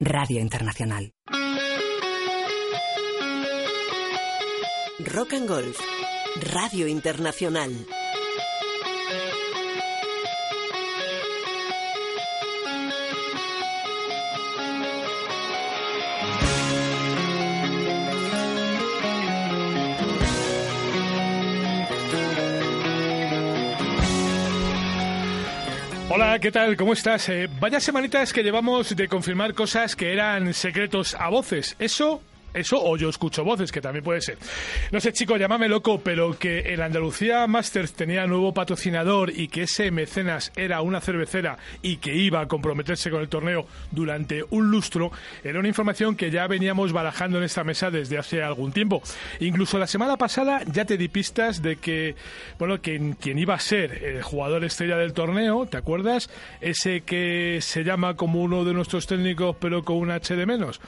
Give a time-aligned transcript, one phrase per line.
[0.00, 1.14] Radio Internacional.
[4.98, 5.80] Rock and Golf.
[6.52, 7.72] Radio Internacional.
[26.18, 26.78] Hola, ¿qué tal?
[26.78, 27.28] ¿Cómo estás?
[27.28, 31.76] Eh, vaya semanitas que llevamos de confirmar cosas que eran secretos a voces.
[31.78, 32.22] Eso
[32.56, 34.38] eso o yo escucho voces, que también puede ser.
[34.90, 39.62] No sé, chicos, llámame loco, pero que el Andalucía Masters tenía nuevo patrocinador y que
[39.62, 44.70] ese mecenas era una cervecera y que iba a comprometerse con el torneo durante un
[44.70, 45.10] lustro,
[45.44, 49.02] era una información que ya veníamos barajando en esta mesa desde hace algún tiempo.
[49.40, 52.14] Incluso la semana pasada ya te di pistas de que,
[52.58, 56.30] bueno, que quien iba a ser el jugador estrella del torneo, ¿te acuerdas?
[56.60, 60.80] Ese que se llama como uno de nuestros técnicos, pero con un H de menos.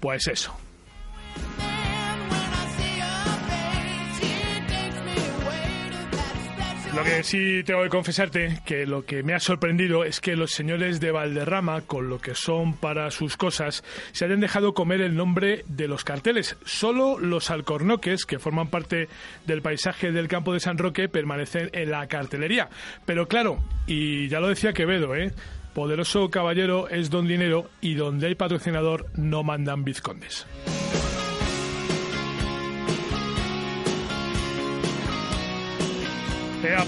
[0.00, 0.56] Pues eso.
[6.94, 10.52] Lo que sí tengo que confesarte que lo que me ha sorprendido es que los
[10.52, 15.16] señores de Valderrama, con lo que son para sus cosas, se hayan dejado comer el
[15.16, 16.56] nombre de los carteles.
[16.64, 19.08] Solo los alcornoques, que forman parte
[19.44, 22.68] del paisaje del campo de San Roque, permanecen en la cartelería.
[23.04, 25.32] Pero claro, y ya lo decía Quevedo, ¿eh?
[25.74, 30.46] Poderoso caballero es don dinero y donde hay patrocinador no mandan vizcondes.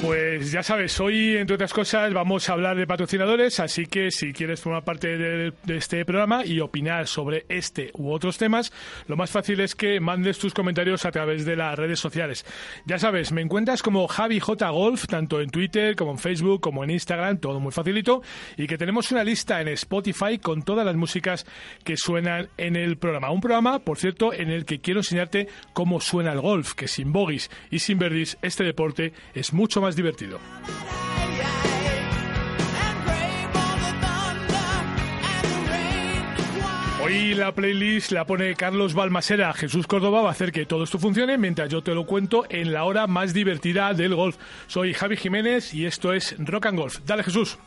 [0.00, 4.32] Pues ya sabes, hoy, entre otras cosas, vamos a hablar de patrocinadores, así que si
[4.32, 8.72] quieres formar parte de, este programa y opinar sobre este u otros temas,
[9.06, 12.46] lo más fácil es que mandes tus comentarios a través de las redes sociales.
[12.86, 16.82] Ya sabes, me encuentras como Javi J Golf, tanto en Twitter como en Facebook, como
[16.82, 18.22] en Instagram, todo muy facilito,
[18.56, 21.44] y que tenemos una lista en Spotify con todas las músicas
[21.84, 23.30] que suenan en el programa.
[23.30, 27.12] Un programa, por cierto, en el que quiero enseñarte cómo suena el golf, que sin
[27.12, 30.38] bogies y sin verdis este deporte es muy mucho más divertido.
[37.02, 39.52] Hoy la playlist la pone Carlos Balmasera.
[39.54, 42.72] Jesús Córdoba va a hacer que todo esto funcione mientras yo te lo cuento en
[42.72, 44.36] la hora más divertida del golf.
[44.68, 47.00] Soy Javi Jiménez y esto es Rock and Golf.
[47.04, 47.58] Dale Jesús.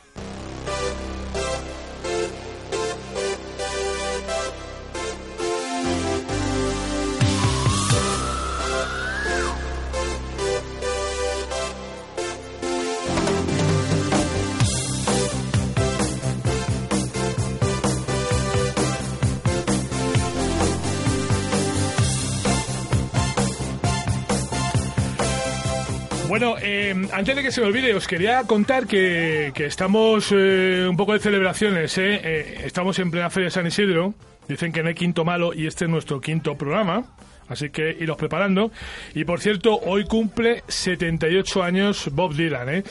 [26.30, 30.96] Bueno, eh, antes de que se me olvide, os quería contar que, estamos eh, un
[30.96, 31.98] poco de celebraciones.
[31.98, 32.66] Eh.
[32.66, 34.14] Estamos en plena Feria de San Isidro.
[34.48, 37.16] Dicen que no hay quinto malo y este es nuestro quinto programa.
[37.48, 38.72] Así que iros preparando.
[39.16, 42.84] Y por cierto, hoy cumple 78 años Bob Dylan.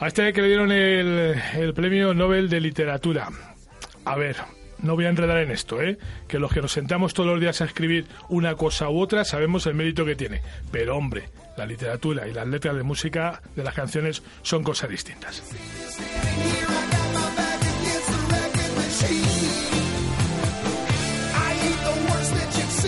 [0.00, 3.28] A este que le dieron el, el premio Nobel de Literatura.
[4.04, 4.34] A ver,
[4.82, 5.98] no voy a enredar en esto, ¿eh?
[6.26, 9.66] que los que nos sentamos todos los días a escribir una cosa u otra sabemos
[9.66, 10.40] el mérito que tiene.
[10.72, 11.28] Pero hombre,
[11.60, 15.42] la literatura y las letras de música de las canciones son cosas distintas.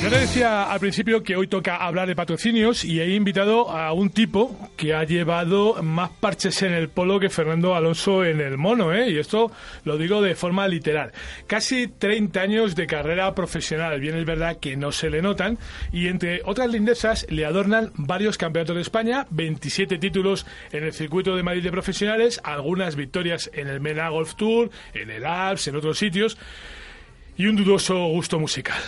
[0.02, 3.92] Yo le decía al principio que hoy toca hablar de patrocinios y he invitado a
[3.92, 8.58] un tipo que ha llevado más parches en el polo que Fernando Alonso en el
[8.58, 9.10] mono, ¿eh?
[9.10, 9.52] y esto
[9.84, 11.12] lo digo de forma literal.
[11.46, 15.56] Casi 30 años de carrera profesional, bien es verdad que no se le notan,
[15.92, 21.36] y entre otras lindezas le adornan varios campeonatos de España, 27 títulos en el circuito
[21.36, 25.76] de Madrid de profesionales, algunas victorias en el Mena Golf Tour, en el Alps, en
[25.76, 26.38] otros sitios,
[27.36, 28.82] y un dudoso gusto musical.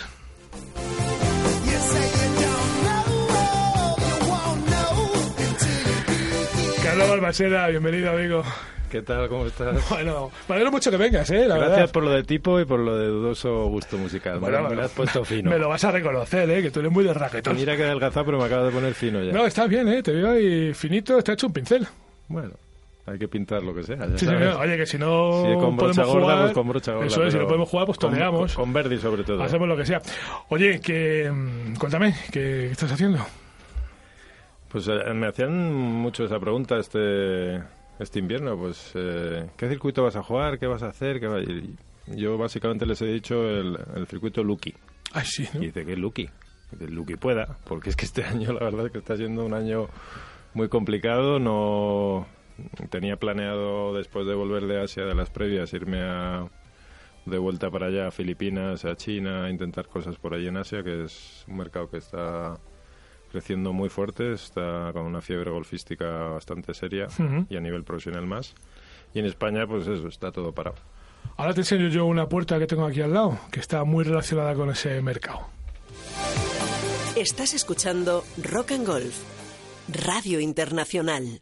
[6.83, 8.43] Carlos Balmaceda, bienvenido, amigo.
[8.89, 9.27] ¿Qué tal?
[9.27, 9.89] ¿Cómo estás?
[9.89, 11.45] Bueno, me alegro mucho que vengas, ¿eh?
[11.47, 14.39] La Gracias por lo de tipo y por lo de dudoso gusto musical.
[14.39, 15.49] Bueno, me, lo has puesto fino.
[15.49, 16.61] Me lo vas a reconocer, ¿eh?
[16.61, 17.55] Que tú eres muy de raquetón.
[17.57, 19.33] Mira que adelgazado, pero me acabas de poner fino ya.
[19.33, 20.01] No, estás bien, ¿eh?
[20.01, 21.85] Te veo ahí finito, está hecho un pincel.
[22.29, 22.53] Bueno.
[23.07, 23.97] Hay que pintar lo que sea.
[24.17, 27.07] Sí, oye, que si no con brocha podemos gorda, jugar, pues con brocha gorda.
[27.07, 28.55] Eso es, si no podemos jugar, pues toreamos.
[28.55, 29.43] Con, con sobre todo.
[29.43, 30.01] Hacemos lo que sea.
[30.49, 33.19] Oye, que mm, cuéntame, ¿qué estás haciendo?
[34.69, 37.61] Pues eh, me hacían mucho esa pregunta este
[37.99, 40.59] este invierno, pues eh, ¿qué circuito vas a jugar?
[40.59, 41.19] ¿Qué vas a hacer?
[41.19, 41.39] ¿Qué va?
[42.07, 44.73] yo básicamente les he dicho el, el circuito Lucky.
[45.13, 45.47] Ah, sí.
[45.53, 46.29] Y dice que Lucky.
[46.79, 49.87] Lucky pueda, porque es que este año la verdad es que está siendo un año
[50.53, 51.39] muy complicado.
[51.39, 52.27] No
[52.89, 56.47] tenía planeado después de volver de Asia de las previas irme a
[57.25, 60.83] de vuelta para allá a Filipinas, a China, a intentar cosas por allí en Asia,
[60.83, 62.59] que es un mercado que está
[63.31, 67.07] creciendo muy fuerte, está con una fiebre golfística bastante seria
[67.49, 68.53] y a nivel profesional más.
[69.13, 70.77] Y en España, pues eso, está todo parado.
[71.37, 74.53] Ahora te enseño yo una puerta que tengo aquí al lado, que está muy relacionada
[74.53, 75.41] con ese mercado.
[77.15, 79.15] Estás escuchando Rock and Golf,
[80.05, 81.41] Radio Internacional.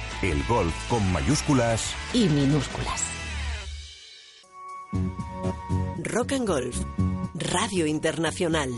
[0.21, 3.11] El golf con mayúsculas y minúsculas.
[6.03, 6.77] Rock and Golf,
[7.33, 8.69] Radio Internacional.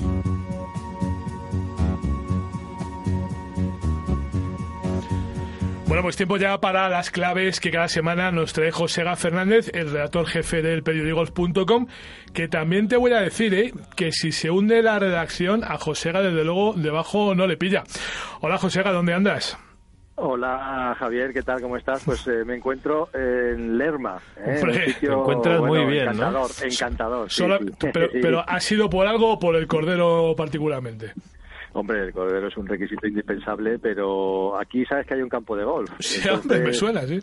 [5.86, 9.69] Bueno, pues tiempo ya para las claves que cada semana nos trae José Gá Fernández,
[9.74, 11.88] el redactor jefe del periódico.com,
[12.34, 13.74] que también te voy a decir ¿eh?
[13.98, 17.84] que si se hunde la redacción, a José Gá, desde luego, debajo no le pilla.
[18.39, 19.57] Hola, José Gá, ¿dónde andas?
[20.15, 21.60] Hola Javier, ¿qué tal?
[21.60, 22.04] ¿Cómo estás?
[22.06, 24.21] Pues eh, me encuentro en Lerma.
[24.38, 24.95] ¿eh?
[25.00, 26.68] te encuentras muy bien, encantador, ¿no?
[26.68, 27.27] Encantador,
[28.21, 31.13] pero, ¿ha sido por algo o por el cordero particularmente?
[31.75, 35.63] Hombre, el cordero es un requisito indispensable, pero aquí sabes que hay un campo de
[35.63, 35.89] golf.
[36.00, 37.19] Sí, me suena, sí.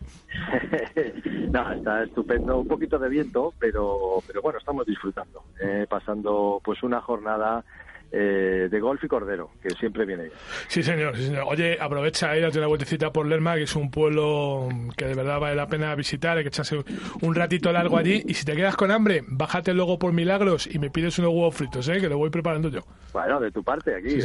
[1.52, 6.82] no, está estupendo, un poquito de viento, pero, pero bueno, estamos disfrutando, eh, pasando pues
[6.82, 7.64] una jornada
[8.12, 10.34] eh, de golf y cordero, que siempre viene bien.
[10.68, 11.44] Sí, señor, sí, señor.
[11.46, 15.38] Oye, aprovecha y date una vueltecita por Lerma, que es un pueblo que de verdad
[15.38, 16.82] vale la pena visitar, hay que echarse
[17.20, 18.22] un ratito largo allí.
[18.26, 21.54] Y si te quedas con hambre, bájate luego por Milagros y me pides unos huevos
[21.54, 22.00] fritos, ¿eh?
[22.00, 22.80] que lo voy preparando yo.
[23.12, 24.20] Bueno, de tu parte aquí,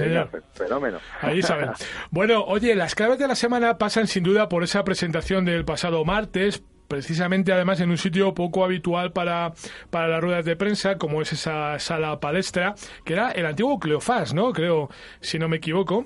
[0.54, 1.00] fenómeno.
[1.22, 1.70] Ahí saben.
[2.12, 6.04] bueno, oye, las claves de la semana pasan sin duda por esa presentación del pasado
[6.06, 9.54] martes, precisamente además en un sitio poco habitual para,
[9.90, 14.34] para las ruedas de prensa, como es esa sala palestra, que era el antiguo Cleofás,
[14.34, 14.54] ¿no?
[14.54, 14.90] Creo,
[15.22, 16.06] si no me equivoco.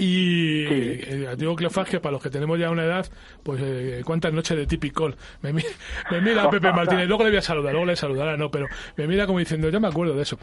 [0.00, 3.06] Y el antiguo Cleofagia, para los que tenemos ya una edad,
[3.42, 5.10] pues eh, cuántas noches de típico.
[5.42, 5.62] Me, me,
[6.22, 9.26] mira Pepe Martínez, luego le voy a saludar, luego le saludará, no, pero me mira
[9.26, 10.38] como diciendo, yo me acuerdo de eso.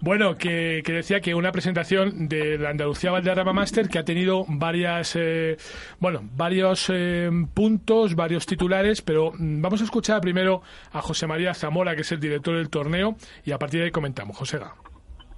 [0.00, 4.44] Bueno, que, que decía que una presentación de la Andalucía Valderrama Master que ha tenido
[4.48, 5.56] varias, eh,
[6.00, 11.54] bueno, varios eh, puntos, varios titulares, pero mm, vamos a escuchar primero a José María
[11.54, 13.14] Zamora, que es el director del torneo,
[13.44, 14.36] y a partir de ahí comentamos.
[14.36, 14.58] José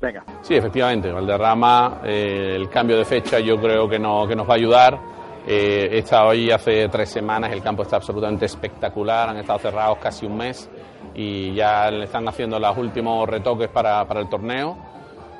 [0.01, 0.25] Venga.
[0.43, 4.53] Sí, efectivamente, Valderrama, eh, el cambio de fecha yo creo que, no, que nos va
[4.53, 4.99] a ayudar.
[5.47, 9.99] Eh, he estado ahí hace tres semanas, el campo está absolutamente espectacular, han estado cerrados
[9.99, 10.71] casi un mes
[11.15, 14.77] y ya le están haciendo los últimos retoques para, para el torneo.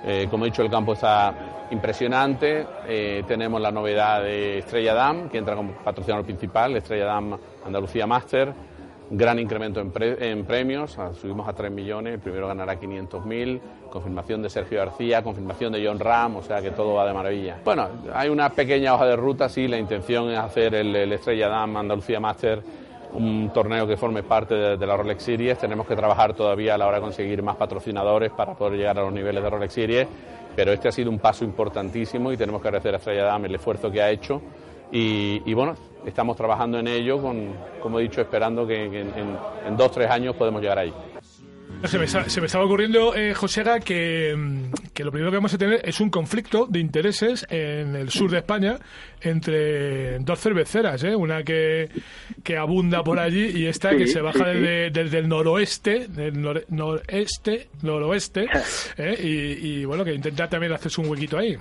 [0.05, 2.67] Eh, como he dicho, el campo está impresionante.
[2.87, 8.07] Eh, tenemos la novedad de Estrella Dam, que entra como patrocinador principal, Estrella Dam Andalucía
[8.07, 8.53] Master
[9.11, 13.61] gran incremento en, premios, ah, subimos a 3 millones, el primero ganará 500.000,
[13.91, 17.59] confirmación de Sergio García, confirmación de John Ram, o sea que todo va de maravilla.
[17.65, 21.77] Bueno, hay una pequeña hoja de ruta, sí, la intención es hacer el, Estrella Dam
[21.77, 22.63] Andalucía Master
[23.11, 25.59] un torneo que forme parte de, la Rolex Series.
[25.59, 29.03] Tenemos que trabajar todavía a la hora de conseguir más patrocinadores para poder llegar a
[29.03, 30.07] los niveles de Rolex Series,
[30.55, 33.55] pero este ha sido un paso importantísimo y tenemos que agradecer a Estrella Dam el
[33.55, 34.43] esfuerzo que ha hecho
[34.91, 35.75] y, bueno,
[36.07, 39.13] estamos trabajando en ello, con, como he dicho, esperando que, en,
[39.67, 40.93] en, dos o tres años podemos llegar ahí.
[41.85, 44.35] Se me, se me estaba ocurriendo, eh, Josega, que,
[44.93, 48.31] que, lo primero que vamos a tener es un conflicto de intereses en el sur
[48.33, 48.79] de España
[49.21, 51.15] entre dos cerveceras, ¿eh?
[51.15, 51.89] una que,
[52.43, 58.47] que abunda por allí y esta que se baja desde, el noroeste, del noreste, noroeste,
[58.97, 59.17] ¿eh?
[59.23, 61.57] y, y bueno, que intenta también hacerse un huequito ahí.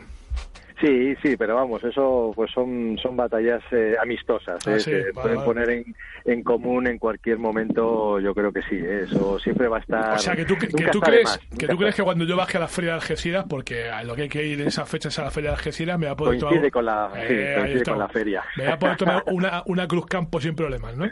[0.79, 5.05] Sí, sí, pero vamos, eso pues son, son batallas eh, amistosas, ah, ¿eh?
[5.11, 9.05] pueden poner en, en, común en cualquier momento, yo creo que sí, ¿eh?
[9.05, 10.13] eso siempre va a estar...
[10.13, 12.59] O sea, que tú, que, tú crees, que tú crees que cuando yo baje a
[12.59, 15.23] la Feria de Algeciras, porque a lo que hay que ir en esas fechas a
[15.23, 16.71] la Feria de Algeciras, me va a poder tomar...
[16.71, 18.43] Con la, sí, con la feria.
[18.55, 21.09] Me va a poder tomar una, una Cruz Campo sin problemas, ¿no?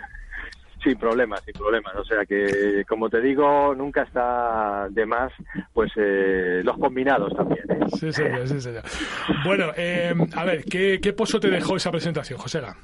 [0.85, 1.95] Sin problemas, sin problemas.
[1.95, 5.33] O sea que, como te digo, nunca está de más,
[5.73, 7.63] pues eh, los combinados también.
[7.71, 7.85] ¿eh?
[7.99, 8.83] Sí, señor, sí, señor.
[9.43, 12.75] Bueno, eh, a ver, ¿qué, ¿qué pozo te dejó esa presentación, Josega?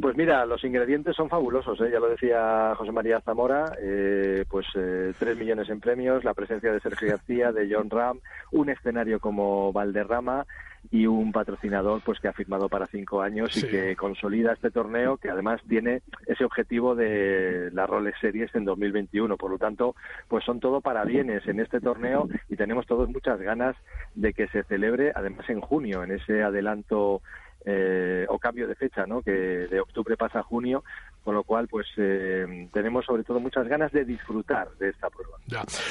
[0.00, 1.90] Pues mira, los ingredientes son fabulosos, ¿eh?
[1.92, 6.72] ya lo decía José María Zamora, eh, pues eh, tres millones en premios, la presencia
[6.72, 8.20] de Sergio García, de John Ram,
[8.52, 10.46] un escenario como Valderrama
[10.90, 13.66] y un patrocinador pues que ha firmado para cinco años Sí.
[13.66, 18.64] y que consolida este torneo que además tiene ese objetivo de la Rolex Series en
[18.64, 19.94] 2021 por lo tanto
[20.28, 23.76] pues son todo para bienes en este torneo y tenemos todos muchas ganas
[24.14, 27.20] de que se celebre además en junio en ese adelanto
[27.64, 29.22] eh, o cambio de fecha, ¿no?
[29.22, 30.82] Que de octubre pasa a junio,
[31.22, 35.36] con lo cual, pues eh, tenemos sobre todo muchas ganas de disfrutar de esta prueba.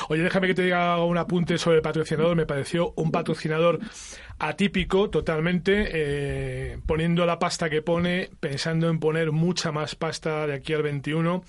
[0.10, 2.36] Oye, déjame que te diga un apunte sobre el patrocinador.
[2.36, 3.80] Me pareció un patrocinador
[4.40, 10.56] atípico totalmente, eh, poniendo la pasta que pone, pensando en poner mucha más pasta de
[10.56, 11.44] aquí al 21.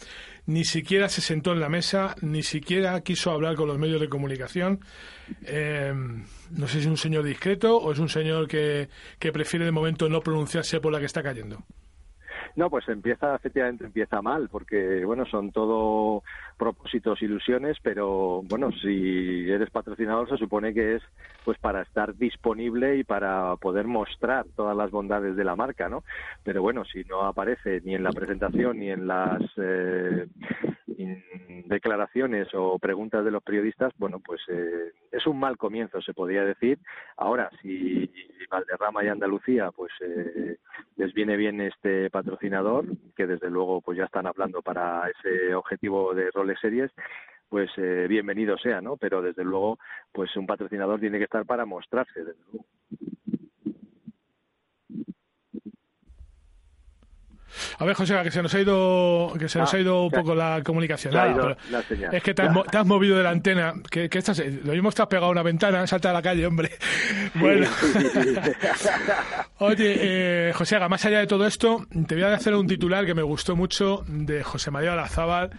[0.50, 4.08] Ni siquiera se sentó en la mesa, ni siquiera quiso hablar con los medios de
[4.08, 4.80] comunicación.
[5.44, 8.88] Eh, no sé si es un señor discreto o es un señor que,
[9.20, 11.62] que prefiere de momento no pronunciarse por la que está cayendo.
[12.60, 16.22] No, pues empieza, efectivamente empieza mal, porque, bueno, son todo
[16.58, 21.02] propósitos, ilusiones, pero, bueno, si eres patrocinador se supone que es,
[21.42, 26.04] pues, para estar disponible y para poder mostrar todas las bondades de la marca, ¿no?
[26.42, 30.26] Pero, bueno, si no aparece ni en la presentación ni en las eh,
[31.66, 36.44] declaraciones o preguntas de los periodistas, bueno, pues eh, es un mal comienzo, se podría
[36.44, 36.78] decir.
[37.16, 38.10] Ahora, si
[38.50, 40.56] Valderrama y Andalucía, pues eh,
[40.96, 46.14] les viene bien este patrocinador, que desde luego pues ya están hablando para ese objetivo
[46.14, 46.90] de Rolex Series,
[47.48, 48.96] pues eh, bienvenido sea, ¿no?
[48.96, 49.78] Pero desde luego,
[50.12, 52.66] pues un patrocinador tiene que estar para mostrarse, desde luego.
[57.78, 60.10] A ver, José, que se nos ha ido, que se nos Ah, ha ido un
[60.10, 61.12] poco la comunicación.
[61.12, 62.14] se ha Nada, ido pero la señal.
[62.14, 63.74] es que te has, te has movido de la antena.
[63.90, 66.70] Que, que estás, lo mismo estás pegado a una ventana, salta a la calle, hombre.
[67.34, 67.68] Bueno.
[69.58, 73.14] Oye, eh, José, más allá de todo esto, te voy a hacer un titular que
[73.14, 75.50] me gustó mucho de José María Olazábal,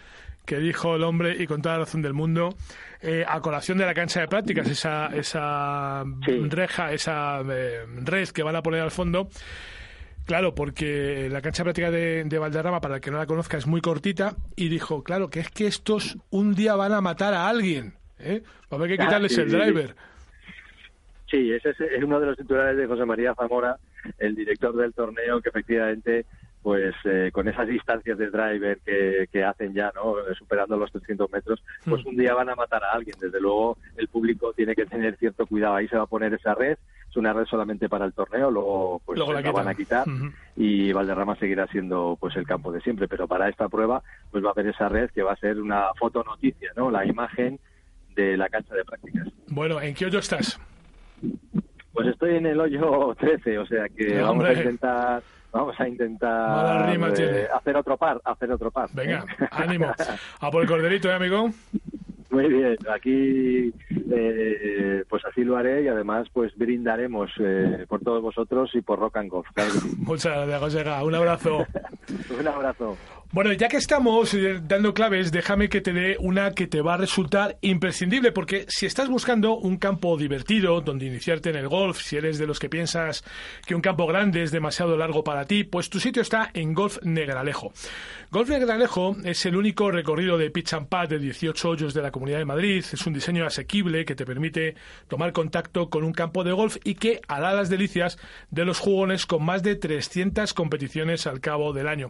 [0.46, 2.56] que dijo el hombre, y con toda la razón del mundo,
[3.02, 6.04] eh, a colación de la cancha de prácticas, esa, esa
[6.50, 9.30] reja, esa eh, red que van a poner al fondo.
[10.32, 13.58] Claro, porque la cancha de prácticas de, de Valderrama, para el que no la conozca,
[13.58, 17.34] es muy cortita, y dijo, claro, que es que estos un día van a matar
[17.34, 18.42] a alguien, ¿eh?
[18.42, 19.94] Va a haber que Ah, quitarles sí, el driver.
[21.30, 23.76] Sí, ese es, uno de los titulares de José María Zamora,
[24.20, 26.26] el director del torneo, que efectivamente,
[26.62, 30.18] pues eh, con esas distancias de driver que, que hacen ya, ¿no?
[30.18, 32.08] Eh, superando los 300 metros, pues Hmm.
[32.08, 33.18] un día van a matar a alguien.
[33.20, 35.76] Desde luego, el público tiene que tener cierto cuidado.
[35.76, 36.78] Ahí se va a poner esa red.
[37.12, 40.08] Es una red solamente para el torneo, luego pues Luego la la van a quitar
[40.56, 43.10] y Valderrama seguirá siendo pues el campo de siempre.
[43.10, 44.02] Pero para esta prueba,
[44.32, 46.90] pues va a haber esa red que va a ser una fotonoticia, ¿no?
[46.90, 47.60] La imagen
[48.16, 49.28] de la cancha de prácticas.
[49.48, 50.58] Bueno, ¿en qué hoyo estás?
[51.92, 56.98] Pues estoy en el hoyo 13, o sea que vamos a intentar vamos a intentar
[57.20, 58.90] eh, hacer otro par, hacer otro par.
[58.94, 59.48] Venga, ¿eh?
[59.52, 59.94] ánimo.
[60.40, 61.50] A por el corderito, ¿eh, amigo?
[62.32, 63.74] Muy bien, aquí
[64.10, 69.00] eh, pues así lo haré y además pues brindaremos eh, por todos vosotros y por
[69.00, 69.48] Rock and Golf.
[69.54, 69.74] claro.
[69.98, 71.04] Muchas gracias, José.
[71.04, 71.68] Un abrazo.
[72.40, 72.98] Un abrazo.
[73.34, 76.96] Bueno, ya que estamos eh, dando claves, déjame que te dé una que te va
[76.96, 82.02] a resultar imprescindible, porque si estás buscando un campo divertido donde iniciarte en el golf,
[82.02, 83.24] si eres de los que piensas
[83.66, 86.98] que un campo grande es demasiado largo para ti, pues tu sitio está en Golf
[87.04, 87.72] Negralejo.
[88.32, 92.12] Golf Negralejo es el único recorrido de pitch and pad de 18 hoyos de la
[92.12, 92.84] Comunidad de Madrid.
[92.92, 94.76] Es un diseño asequible que te permite
[95.08, 98.18] tomar contacto con un campo de golf y que hará las delicias
[98.50, 102.10] de los jugones con más de 300 competiciones al cabo del año.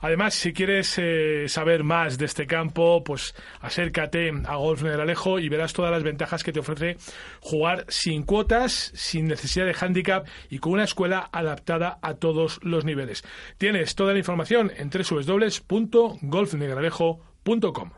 [0.00, 5.48] Además, si quieres eh, saber más de este campo, pues acércate a Golf Negralejo y
[5.48, 6.96] verás todas las ventajas que te ofrece
[7.40, 12.84] jugar sin cuotas, sin necesidad de handicap y con una escuela adaptada a todos los
[12.84, 13.22] niveles.
[13.58, 17.90] Tienes toda la información en www.golfnegralejo.com.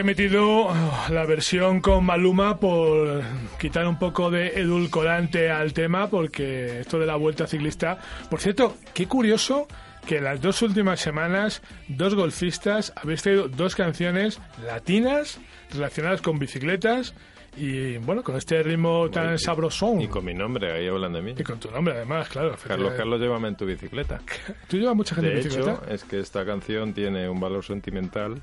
[0.00, 3.22] que he metido oh, la versión con Maluma por
[3.58, 7.98] quitar un poco de edulcorante al tema, porque esto de la vuelta ciclista.
[8.30, 9.68] Por cierto, qué curioso
[10.06, 15.38] que en las dos últimas semanas, dos golfistas habéis traído dos canciones latinas
[15.70, 17.14] relacionadas con bicicletas
[17.58, 20.00] y bueno, con este ritmo tan sabrosón.
[20.00, 21.34] Y con mi nombre, ahí hablan de mí.
[21.36, 22.56] Y con tu nombre, además, claro.
[22.66, 24.22] Carlos, Carlos, llévame en tu bicicleta.
[24.68, 25.72] ¿Tú llevas mucha gente de en bicicleta?
[25.72, 28.40] hecho, es que esta canción tiene un valor sentimental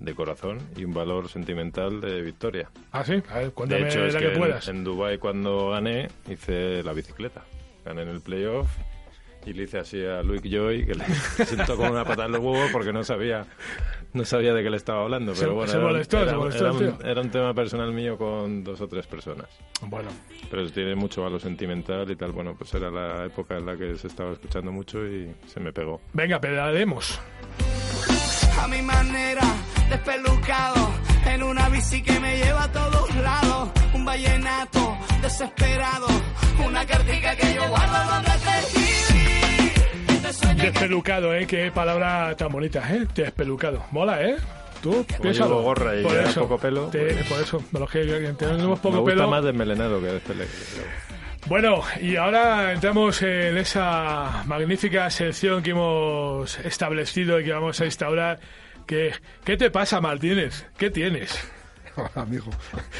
[0.00, 2.68] de corazón y un valor sentimental de victoria.
[2.92, 4.68] Ah, sí, a ver, cuéntame de hecho, es la que, que, puedas.
[4.68, 7.44] En, en Dubai cuando gané hice la bicicleta.
[7.84, 8.68] Gané en el playoff
[9.46, 11.04] y le hice así a Luke Joy que le
[11.46, 13.46] sentó con una patada en los huevos porque no sabía
[14.12, 15.34] no sabía de qué le estaba hablando.
[15.34, 17.54] Se- Pero bueno, se era, un- molestó, era se molestó era un, era un tema
[17.54, 19.46] personal mío con dos o tres personas.
[19.82, 20.08] Bueno,
[20.50, 22.32] Pero tiene mucho valor sentimental y tal.
[22.32, 25.72] Bueno, pues era la época en la que se estaba escuchando mucho y se me
[25.72, 26.00] pegó.
[26.12, 27.20] venga, pedalemos.
[28.58, 29.42] A mi manera,
[29.88, 30.90] despelucado,
[31.26, 33.70] en una bici que me lleva a todos lados.
[33.94, 36.06] Un vallenato desesperado,
[36.64, 39.72] una cartica que yo guardo donde te escribí.
[40.26, 41.46] Este Despelucado, ¿eh?
[41.46, 43.06] Qué palabra tan bonita, ¿eh?
[43.14, 43.84] Despelucado.
[43.90, 44.36] Mola, ¿eh?
[44.82, 45.62] Tú piénsalo.
[45.62, 48.04] gorra y por eso, poco pelo, te- pues- Por eso, de los que
[48.38, 49.28] tenemos me poco gusta pelo.
[49.30, 50.46] más desmelenado que despele.
[51.46, 57.84] Bueno, y ahora entramos en esa magnífica sección que hemos establecido y que vamos a
[57.84, 58.38] instaurar.
[58.86, 59.12] Que,
[59.44, 60.64] ¿Qué te pasa, Martínez?
[60.78, 61.36] ¿Qué tienes?
[61.96, 62.46] Hola, amigo.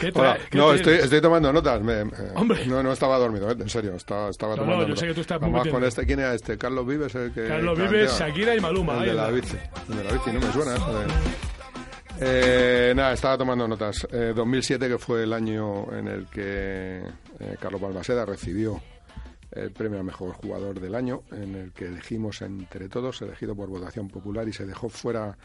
[0.01, 0.39] ¿Qué Hola.
[0.51, 1.81] qué No, estoy, estoy tomando notas.
[1.83, 2.67] me- me- Hombre.
[2.67, 3.95] No, no estaba dormido, eh, en serio.
[3.95, 5.01] Estaba, estaba No, no, tomando yo notas.
[5.01, 5.75] sé que tú estás muy Además, metido.
[5.81, 6.57] con este, ¿quién era este?
[6.59, 7.15] Carlos Vives.
[7.15, 7.79] El que Carlos.
[7.79, 8.95] Vives, Shakira y Maluma.
[9.01, 9.57] El de la bici.
[9.91, 10.79] El de la bici, no me suena de-
[12.19, 14.09] Eh, nada, estaba tomando notas.
[14.11, 17.03] Eh, 2007, que fue el año en el que
[17.39, 18.81] eh, Carlos Balmaseda recibió
[19.53, 23.69] el premio a mejor jugador del año, en el que elegimos entre todos, elegido por
[23.69, 25.37] votación popular, y se dejó fuera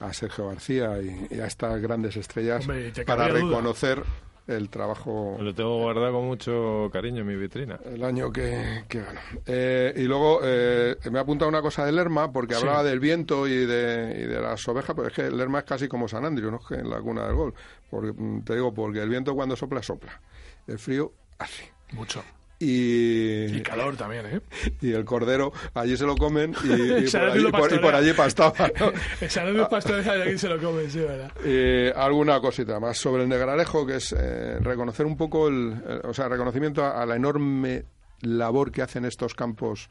[0.00, 3.40] a Sergio García y, y a estas grandes estrellas Hombre, para duda.
[3.40, 4.02] reconocer
[4.46, 7.78] el trabajo Lo tengo guardado con mucho cariño en mi vitrina.
[7.86, 9.20] el año que, que ganó.
[9.46, 12.60] Eh, y luego eh, me ha apuntado una cosa de Lerma, porque Sí.
[12.60, 15.88] hablaba del viento y de, y de las ovejas, pero es que Lerma es casi
[15.88, 16.58] como San Andrew, ¿no?
[16.58, 17.54] Es que en la cuna del gol.
[17.90, 18.12] Porque,
[18.44, 20.20] te digo, porque el viento cuando sopla, sopla.
[20.66, 21.62] El frío, así.
[21.92, 22.22] Mucho.
[22.64, 24.40] Y, Y calor también, ¿eh?
[24.80, 28.54] y el cordero, allí se lo comen y, por, allí, por- y por allí pastaba.
[29.20, 31.30] no es pastores aquí se lo comen, sí, ¿verdad?
[31.44, 36.00] Eh, alguna cosita más sobre el Negralejo, que es eh, reconocer un poco, el, el-
[36.04, 37.84] o sea, reconocimiento a, a la enorme
[38.22, 39.90] labor que hacen estos campos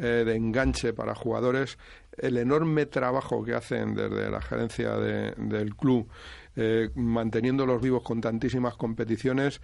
[0.00, 1.78] eh, de enganche para jugadores,
[2.16, 6.08] el enorme trabajo que hacen desde la gerencia de- del club,
[6.56, 9.60] eh, manteniéndolos vivos con tantísimas competiciones.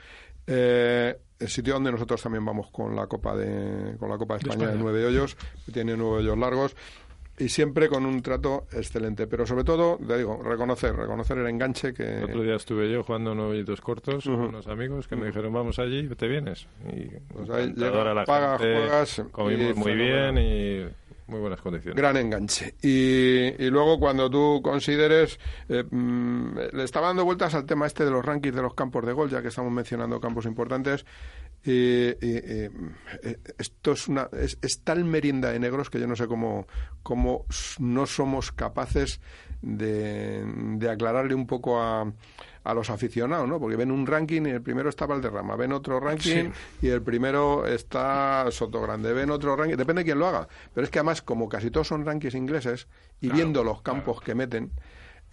[0.47, 4.39] eh, el sitio donde nosotros también vamos con la Copa de, con la Copa de
[4.39, 4.83] De España de España.
[4.83, 6.77] nueve hoyos, que tiene nueve hoyos largos
[7.37, 9.27] y siempre con un trato excelente.
[9.27, 12.19] Pero sobre todo, te digo, reconocer, reconocer el enganche que...
[12.19, 15.53] El otro día estuve yo jugando unos hoyitos cortos con unos amigos que me dijeron
[15.53, 16.69] vamos allí, te vienes.
[16.93, 20.35] Y Pues ahí encantadora llega, la paga, gente, juegas, comimos y muy fenomenal.
[20.35, 21.97] bien y muy buenas condiciones.
[21.97, 22.75] Gran enganche.
[22.83, 28.11] Y, luego cuando tú consideres, eh, mm, le estaba dando vueltas al tema este de
[28.11, 31.05] los rankings de los campos de gol, ya que estamos mencionando campos importantes.
[31.67, 32.69] Eh,
[33.57, 36.67] esto es una es, tal merienda de negros que yo no sé cómo,
[37.03, 37.47] cómo
[37.79, 39.19] no somos capaces
[39.63, 42.13] de, de aclararle un poco a,
[42.65, 43.61] a los aficionados, ¿no?
[43.61, 46.51] Porque ven un ranking y el primero está Valderrama, ven otro ranking
[46.81, 50.49] y el primero está Sotogrande, ven otro ranking, depende de quién lo haga.
[50.73, 52.89] Pero es que además, como casi todos son rankings ingleses,
[53.21, 54.71] y viendo los campos que meten,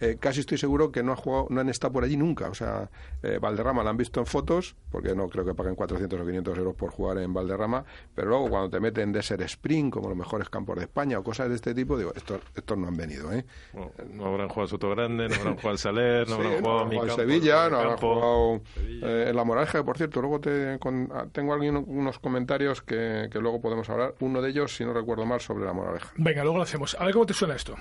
[0.02, 2.48] eh, casi estoy seguro que no, ha jugado, no han estado por allí nunca.
[2.48, 2.90] O sea,
[3.22, 6.58] eh, Valderrama la han visto en fotos, porque no creo que paguen 400 o 500
[6.58, 7.84] euros por jugar en Valderrama,
[8.14, 11.22] pero luego cuando te meten de ser sprint, como los mejores campos de España o
[11.22, 13.44] cosas de este tipo, digo, estos, estos no han venido, ¿eh?
[13.72, 16.78] Bueno, no habrán jugado Soto Grande, no habrán jugado al Saler, no Sí, habrán jugado
[16.80, 18.14] a mi campo, Sevilla, no habrán campo.
[18.14, 22.18] jugado eh, en La Moraleja, que por cierto, luego te, con- ah, tengo algunos unos
[22.18, 24.14] comentarios que, que luego podemos hablar.
[24.20, 26.10] Uno de ellos, si no recuerdo mal, sobre La Moraleja.
[26.16, 26.96] Venga, luego lo hacemos.
[26.98, 27.76] A ver cómo te suena esto.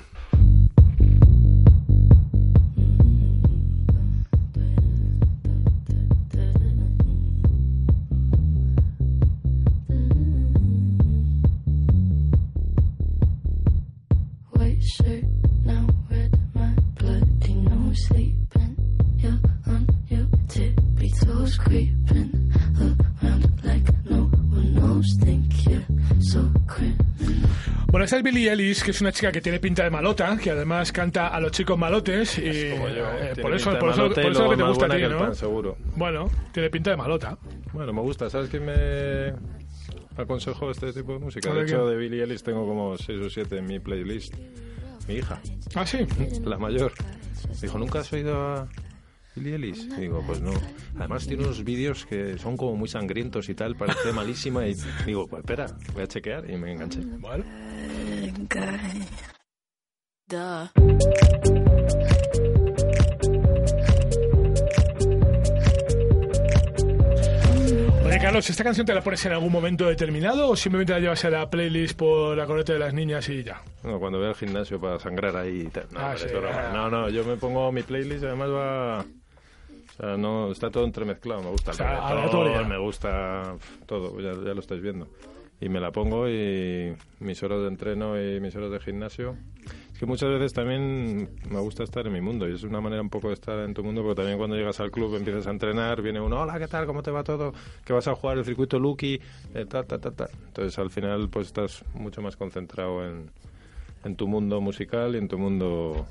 [28.32, 31.40] Billie Ellis, que es una chica que tiene pinta de malota, que además canta a
[31.42, 32.38] los chicos malotes.
[32.38, 34.90] Y, Como yo, eh, por eso, por eso, por eso es que te gusta a
[34.90, 35.20] ti, ¿no?
[35.20, 35.78] pan, seguro.
[35.98, 37.38] Bueno, tiene pinta de malota.
[37.74, 38.30] Bueno, me gusta.
[38.30, 39.34] ¿Sabes quién me
[40.16, 41.54] aconsejo este tipo de música?
[41.54, 44.34] De hecho, de Billie Ellis tengo como 6 o 7 en mi playlist.
[45.10, 45.42] mi hija.
[45.76, 46.00] Ah, sí.
[46.46, 46.94] La mayor.
[47.62, 48.70] Dijo, ¿nunca has oído a
[49.36, 49.90] Billie Eilish?
[49.98, 50.54] Y digo, pues no.
[50.98, 54.66] Además tiene unos vídeos que son como muy sangrientos y tal, parece malísima.
[54.68, 57.02] Y digo, pues espera, voy a chequear y me enganché.
[57.02, 57.44] Bueno.
[68.06, 71.24] Oye, Carlos, ¿esta canción te la pones en algún momento determinado o simplemente la llevas
[71.26, 73.62] a la playlist por la corneta de las niñas y ya?
[73.84, 75.88] No, cuando voy al gimnasio para sangrar ahí tal.
[75.92, 76.72] No, Ah, sí, ah.
[76.74, 79.00] no, no, yo me pongo mi playlist, además va...
[79.00, 82.64] O sea, no, está todo entremezclado, me gusta el O sea, aleatoria.
[82.64, 85.08] me gusta todo, ya, ya lo estáis viendo.
[85.62, 89.38] Y me la pongo y mis horas de entreno y mis horas de gimnasio.
[89.94, 93.02] Es que muchas veces también me gusta estar en mi mundo y es una manera
[93.02, 95.52] un poco de estar en tu mundo porque también cuando llegas al club empiezas a
[95.52, 96.88] entrenar, viene uno, hola, ¿qué tal?
[96.88, 97.54] ¿Cómo te va todo?
[97.86, 99.22] ¿Que vas a jugar el circuito Lucky?
[99.54, 100.30] Eh, ta, ta, ta, ta.
[100.48, 103.30] Entonces al final pues estás mucho más concentrado en,
[104.04, 106.08] en tu mundo musical y en tu mundo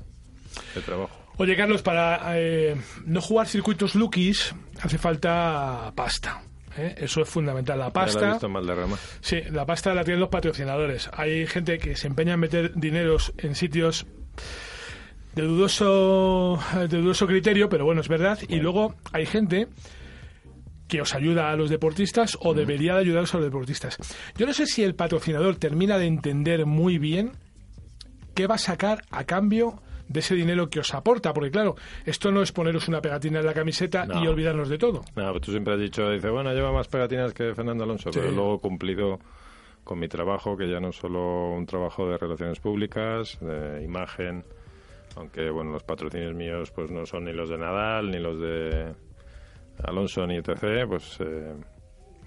[0.75, 1.17] de trabajo.
[1.37, 6.41] Oye, Carlos, para eh, no jugar circuitos lookies hace falta pasta.
[6.77, 6.95] ¿Eh?
[6.97, 7.79] Eso es fundamental.
[7.79, 8.39] La la pasta.
[8.47, 8.97] Valderrama.
[9.19, 11.09] Sí, la pasta la tienen los patrocinadores.
[11.13, 14.05] Hay gente que se empeña en meter dineros en sitios
[15.35, 18.39] de dudoso, de dudoso criterio, pero bueno, es verdad.
[18.47, 19.67] Y luego hay gente
[20.87, 23.97] que os ayuda a los deportistas o debería de ayudaros a los deportistas.
[24.37, 27.31] Yo no sé si el patrocinador termina de entender muy bien
[28.35, 32.31] qué va a sacar a cambio de ese dinero que os aporta, porque claro, esto
[32.31, 34.23] no es poneros una pegatina en la camiseta No.
[34.23, 35.01] y olvidarnos de todo.
[35.15, 38.19] No, pues tú siempre has dicho, dice, bueno, lleva más pegatinas que Fernando Alonso, Sí.
[38.19, 39.19] pero luego he cumplido
[39.83, 44.43] con mi trabajo, que ya no es solo un trabajo de relaciones públicas, de imagen,
[45.15, 48.93] aunque, bueno, los patrocinios míos pues no son ni los de Nadal, ni los de
[49.83, 51.53] Alonso, ni etc., pues eh,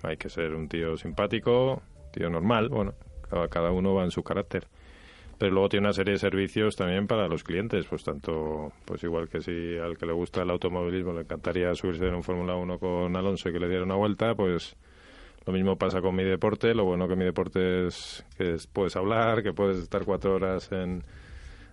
[0.02, 2.94] hay que ser un tío simpático, tío normal, bueno,
[3.30, 4.66] cada, cada uno va en su carácter.
[5.44, 9.28] Pero luego tiene una serie de servicios también para los clientes, pues tanto, pues igual
[9.28, 12.78] que si al que le gusta el automovilismo le encantaría subirse en un Fórmula 1
[12.78, 14.74] con Alonso y que le diera una vuelta, pues
[15.44, 16.72] lo mismo pasa con mi deporte.
[16.74, 20.72] Lo bueno que mi deporte es que es- puedes hablar, que puedes estar cuatro horas
[20.72, 21.02] en,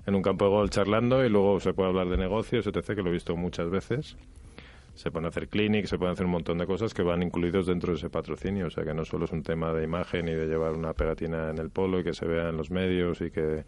[0.06, 3.02] en un campo de golf charlando y luego se puede hablar de negocios, etc., que
[3.04, 4.18] lo he visto muchas veces.
[4.94, 7.92] Se pueden hacer clinics, se pueden hacer un montón de cosas que van incluidos dentro
[7.94, 8.68] de ese patrocinio.
[8.68, 11.50] O sea, que no solo es un tema de imagen y de llevar una pegatina
[11.50, 13.64] en el polo y que se vea en los medios y que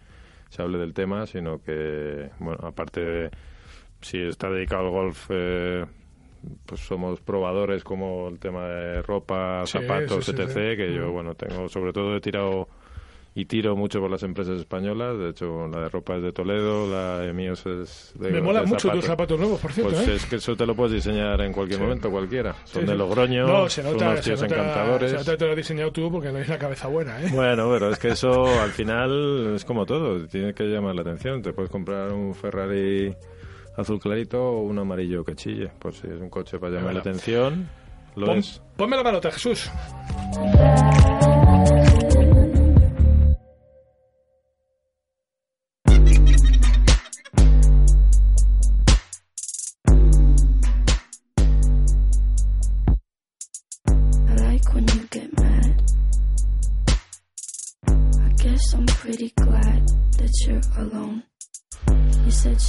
[0.50, 3.32] se hable del tema, sino que, bueno, aparte de
[4.02, 5.86] si está dedicado al golf, eh,
[6.66, 11.08] pues somos probadores como el tema de ropa, Sí, zapatos, sí, sí, etc., que yo,
[11.10, 11.14] Mm.
[11.14, 12.68] bueno, tengo, sobre todo he tirado
[13.36, 15.18] y tiro mucho por las empresas españolas.
[15.18, 18.66] De hecho, la de ropa es de Toledo, la de míos es de Me molan
[18.66, 19.92] de mucho tus zapatos nuevos, por cierto.
[19.94, 20.16] Pues ¿eh?
[20.16, 21.84] es que eso te lo puedes diseñar en cualquier Sí.
[21.84, 22.54] momento, cualquiera.
[22.66, 22.96] Son Sí, de.
[22.96, 25.12] Logroño, No, se son unos se tíos nota, encantadores.
[25.12, 27.30] se nota que te lo has diseñado tú porque tenéis la cabeza buena, ¿eh?
[27.34, 31.42] Bueno, pero es que eso al final es como todo, tiene que llamar la atención.
[31.42, 33.16] Te puedes comprar un Ferrari
[33.78, 35.72] azul clarito o un amarillo que chille.
[35.80, 36.98] Pues si es un coche para llamar Bueno.
[36.98, 37.68] la atención,
[38.16, 38.62] lo Pon- es.
[38.78, 39.72] Ponme la manota, Jesús.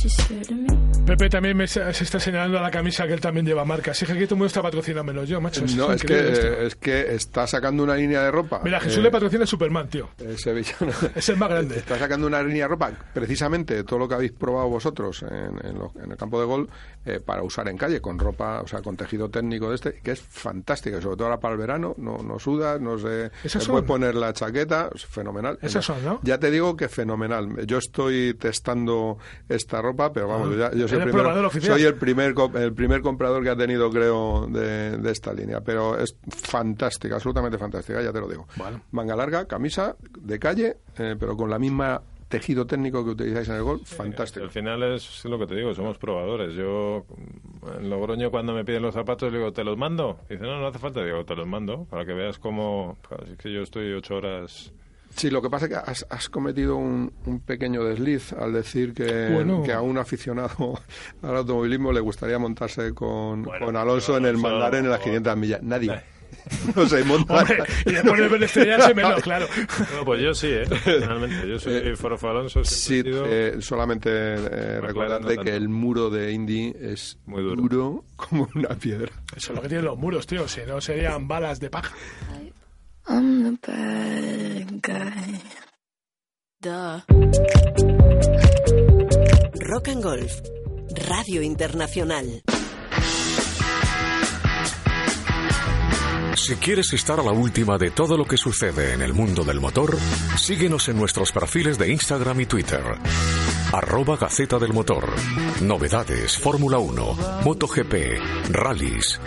[0.04, 0.73] You
[1.16, 3.94] Pepe también me se está señalando a la camisa que él también lleva marca.
[3.94, 5.60] Sí, que aquí todo el mundo está patrocinándomelo yo, macho.
[5.76, 6.46] No, es que, increíble esto.
[6.46, 8.60] eh, es que está sacando una línea de ropa.
[8.64, 10.08] Mira, Jesús Eh, le patrocina a Superman, tío.
[10.18, 10.92] eh, sevillano.
[11.14, 11.76] Es el más grande.
[11.78, 15.78] Está sacando una línea de ropa, precisamente todo lo que habéis probado vosotros en, en
[15.78, 16.68] lo- en el campo de gol,
[17.06, 20.12] eh, para usar en calle, con ropa, o sea, con tejido técnico de este, que
[20.12, 23.30] es fantástica, sobre todo ahora para el verano, no, no sudas, no sé,
[23.68, 25.58] puedes poner la chaqueta, es fenomenal.
[25.62, 26.20] Esas son, ¿no?
[26.22, 27.66] Ya te digo que fenomenal.
[27.66, 31.76] Yo estoy testando esta ropa, pero vamos, Ah, ya- yo eres primer, probador oficial.
[31.76, 35.60] soy el primer el primer comprador que ha tenido, creo, de, de esta línea.
[35.60, 38.46] Pero es fantástica, absolutamente fantástica, ya te lo digo.
[38.90, 43.56] Manga larga, camisa de calle, eh, pero con la misma tejido técnico que utilizáis en
[43.56, 44.44] el gol, fantástico.
[44.44, 46.54] Al final es lo que te digo, somos probadores.
[46.54, 47.04] Yo
[47.78, 50.18] en Logroño cuando me piden los zapatos le digo, ¿te los mando?
[50.28, 51.04] Y dice, no, no hace falta.
[51.04, 52.98] Digo, te los mando para que veas cómo...
[53.06, 54.72] claro, es que yo estoy ocho horas...
[55.16, 58.92] Sí, lo que pasa es que has, has cometido un, un pequeño desliz al decir
[58.94, 59.62] que, Bueno.
[59.62, 60.80] que a un aficionado
[61.22, 65.36] al automovilismo le gustaría montarse con, Bueno, con Alonso en el Mandarén en las 500
[65.36, 65.62] millas.
[65.62, 66.00] Nadie.
[66.74, 67.38] No se monta.
[67.38, 69.46] Hombre, y después de ver estrellarse menos, claro.
[69.96, 70.64] No, pues yo sí, ¿eh?
[70.84, 72.62] Realmente, yo soy Eh, Forofo Alonso.
[72.64, 77.62] Sí, sido- eh, solamente eh, recordarte no que el muro de Indy es Muy duro.
[77.62, 79.10] duro como una piedra.
[79.34, 80.46] Eso es lo que tienen los muros, tío.
[80.48, 81.94] Si no, serían balas de paja.
[83.06, 85.40] I'm the bad guy.
[86.60, 87.00] Duh.
[89.68, 90.40] Rock and Golf.
[91.08, 92.42] Radio Internacional.
[96.36, 99.60] Si quieres estar a la última de todo lo que sucede en el mundo del
[99.60, 99.96] motor,
[100.36, 102.82] síguenos en nuestros perfiles de Instagram y Twitter.
[103.72, 105.14] Arroba Gaceta del Motor.
[105.62, 107.94] Novedades, Fórmula 1, MotoGP,
[108.50, 109.20] rallies.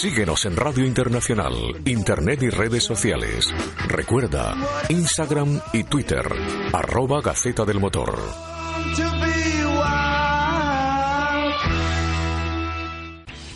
[0.00, 3.52] Síguenos en Radio Internacional, Internet y redes sociales.
[3.88, 4.54] Recuerda,
[4.90, 6.24] Instagram y Twitter.
[6.72, 8.16] Arroba Gaceta del Motor.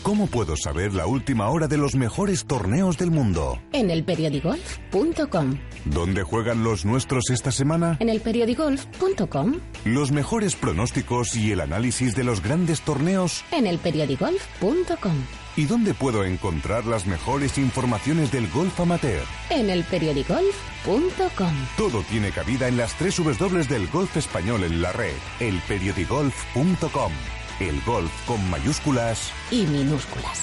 [0.02, 3.62] ¿Cómo puedo saber la última hora de los mejores torneos del mundo?
[3.72, 5.58] En elperiodigolf.com.
[5.84, 7.98] ¿Dónde juegan los nuestros esta semana?
[8.00, 9.60] En elperiodigolf.com.
[9.84, 13.44] Los mejores pronósticos y el análisis de los grandes torneos.
[13.52, 15.14] En elperiodigolf.com.
[15.54, 19.22] ¿Y dónde puedo encontrar las mejores informaciones del golf amateur?
[19.50, 21.54] En elperiodigolf.com.
[21.76, 25.14] Todo tiene cabida en las tres W del golf español en la red.
[25.40, 27.12] Elperiodigolf.com.
[27.60, 30.42] El golf con mayúsculas y minúsculas.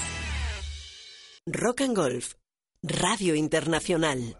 [1.46, 2.34] Rock and Golf.
[2.82, 4.39] Radio Internacional.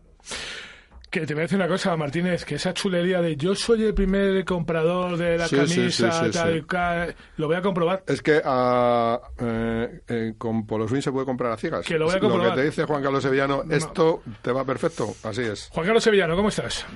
[1.11, 3.94] Que te voy a decir una cosa, Martínez, que esa chulería de yo soy el
[3.94, 8.05] primer comprador de la Sí, camisa, sí, sí, tal, lo voy a comprobar.
[8.07, 11.85] Es que ah, eh, eh, con Polo Swing se puede comprar a ciegas.
[11.85, 12.55] Que lo voy a que comprobar.
[12.55, 15.12] te dice Juan Carlos Sevillano, esto te va perfecto.
[15.25, 15.68] Así es.
[15.73, 16.87] Juan Carlos Sevillano, ¿cómo estás?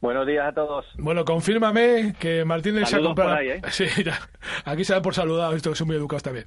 [0.00, 0.86] Buenos días a todos.
[0.96, 3.30] Bueno, confírmame que Martínez se ha comprado.
[3.30, 3.62] por ahí, ¿eh?
[3.70, 4.16] Sí, ya.
[4.64, 6.46] aquí se dan por saludado, esto que son muy educados también.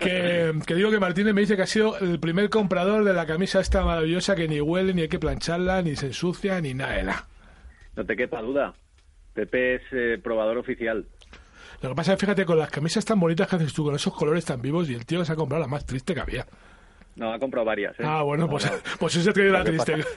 [0.00, 3.24] Que, que digo que Martínez me dice que ha sido el primer comprador de la
[3.24, 7.28] camisa esta maravillosa que ni huele, ni hay que plancharla, ni se ensucia, ni nada.
[7.94, 8.74] No te quepa duda.
[9.34, 11.06] Pepe es eh, probador oficial.
[11.80, 13.94] Lo que pasa es que fíjate, con las camisas tan bonitas que haces tú, con
[13.94, 16.20] esos colores tan vivos, y el tío que se ha comprado la más triste que
[16.20, 16.44] había.
[17.18, 17.92] No, ha comprado varias.
[17.98, 18.04] ¿eh?
[18.06, 19.92] Ah, bueno, No, pues, pues ese ha traído la Lo que triste.
[19.96, 20.08] pasa-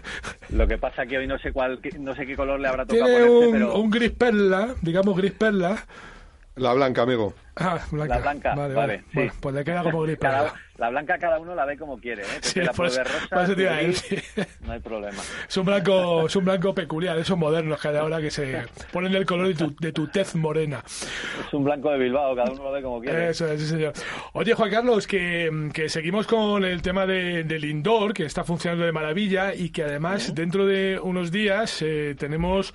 [0.49, 3.05] Lo que pasa que hoy no sé cuál, no sé qué color le habrá tocado
[3.05, 5.83] Tiene ponerse, un, pero un gris perla, digamos gris perla.
[6.55, 7.33] La blanca, amigo.
[7.55, 8.15] Ah, blanca.
[8.15, 8.73] La blanca, vale.
[8.73, 9.05] vale, sí.
[9.13, 10.37] Bueno, pues le queda como gris perla.
[10.37, 12.23] cada, la blanca cada uno la ve como quiere.
[12.23, 12.25] ¿eh?
[12.41, 13.27] Sí, la ver rosa,
[14.65, 15.17] no hay problema.
[15.47, 19.15] Es un blanco, es un blanco peculiar, esos modernos que hay ahora que se ponen
[19.15, 20.83] el color de tu, de tu tez morena.
[20.85, 23.29] Es un blanco de Bilbao, cada uno lo ve como quiere.
[23.29, 23.93] Eso es, sí, señor.
[24.33, 28.85] Oye, Juan Carlos, que, que seguimos con el tema de- del indoor, que está funcionando
[28.85, 32.73] de maravilla y que además dentro de unos días eh, tenemos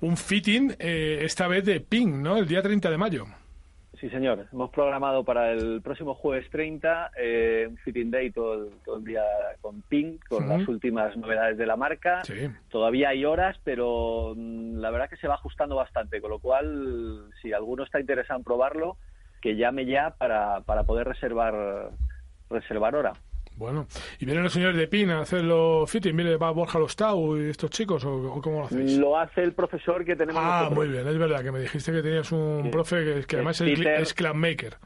[0.00, 2.36] un fitting, eh, esta vez de Ping, ¿no?
[2.36, 3.24] El día 30 de mayo.
[4.00, 4.46] Sí, señor.
[4.52, 9.04] Hemos programado para el próximo jueves 30 eh, un fitting day todo el, todo el
[9.04, 9.22] día
[9.62, 12.22] con Pink, con las últimas novedades de la marca.
[12.24, 12.50] Sí.
[12.68, 17.30] Todavía hay horas, pero mm, la verdad que se va ajustando bastante, con lo cual,
[17.40, 18.98] si alguno está interesado en probarlo,
[19.40, 21.90] que llame ya para, para poder reservar
[22.50, 23.12] reservar hora.
[23.56, 23.86] Bueno,
[24.18, 26.14] ¿y vienen los señores de Ping a hacer los fitting?
[26.14, 28.98] ¿Viene va Borja Lostau y estos chicos o, o cómo lo hacéis?
[28.98, 30.78] Lo hace el profesor que tenemos Ah, nosotros.
[30.86, 32.68] muy bien, es verdad que me dijiste que tenías un Sí.
[32.70, 34.00] profe que, que además es, Peter.
[34.00, 34.76] es clanmaker.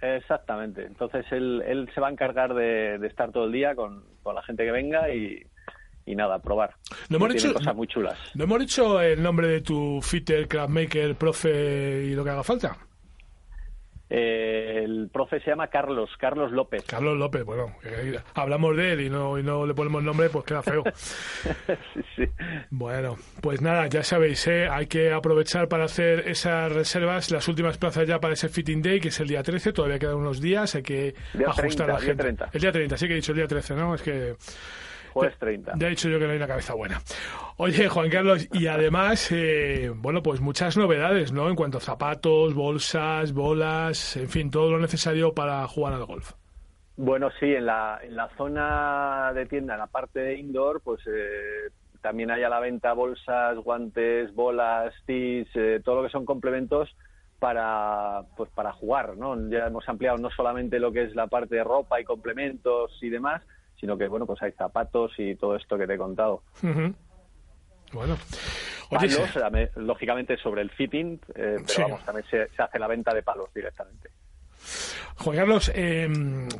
[0.00, 0.84] Exactamente.
[0.84, 4.34] Entonces él, él se va a encargar de, de estar todo el día con, con
[4.34, 5.42] la gente que venga y,
[6.06, 6.74] y nada, probar.
[7.08, 8.18] No hemos dicho- cosas muy chulas.
[8.34, 12.76] ¿No hemos dicho el nombre de tu fitter, clanmaker, profe y lo que haga falta?
[14.16, 16.84] Eh, el profe se llama Carlos, Carlos López.
[16.84, 17.74] Carlos López, bueno,
[18.34, 20.84] hablamos de él y no, y no le ponemos nombre, pues queda feo.
[22.70, 24.68] Bueno, pues nada, ya sabéis, ¿eh?
[24.68, 29.00] hay que aprovechar para hacer esas reservas, las últimas plazas ya para ese fitting day,
[29.00, 31.86] que es el día 13, todavía quedan unos días, hay que Día ajustar 30, a
[31.86, 32.22] la día gente.
[32.22, 32.50] 30.
[32.52, 33.94] El día 30, sí que he dicho el día 13, ¿no?
[33.94, 34.34] Es que
[35.14, 35.72] Jueves 30.
[35.78, 37.00] ya he dicho yo que no hay una cabeza buena.
[37.56, 41.48] Oye, Juan Carlos, y además, eh, bueno, pues muchas novedades, ¿no?
[41.48, 46.32] En cuanto a zapatos, bolsas, bolas, en fin, todo lo necesario para jugar al golf.
[46.96, 51.00] Bueno, sí, en la, en la zona de tienda, en la parte de indoor, pues
[51.06, 56.24] eh, también hay a la venta bolsas, guantes, bolas, tees, eh, todo lo que son
[56.24, 56.94] complementos
[57.38, 59.36] para pues para jugar, ¿no?
[59.50, 63.10] Ya hemos ampliado no solamente lo que es la parte de ropa y complementos y
[63.10, 63.42] demás,
[63.80, 66.42] sino que bueno, pues hay zapatos y todo esto que te he contado.
[67.92, 68.16] Bueno,
[68.90, 71.82] oye, Palos, también, lógicamente sobre el fitting, eh, pero Sí.
[71.82, 74.10] vamos, también se, se hace la venta de palos directamente.
[75.16, 76.08] Juan Carlos, eh,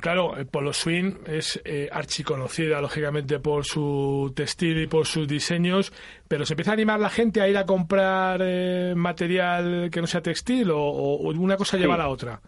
[0.00, 5.92] claro, Polo Swing es eh, archiconocida, lógicamente, por su textil y por sus diseños,
[6.28, 10.06] pero ¿se empieza a animar la gente a ir a comprar eh, material que no
[10.06, 12.40] sea textil o, o- o una cosa lleva a la otra?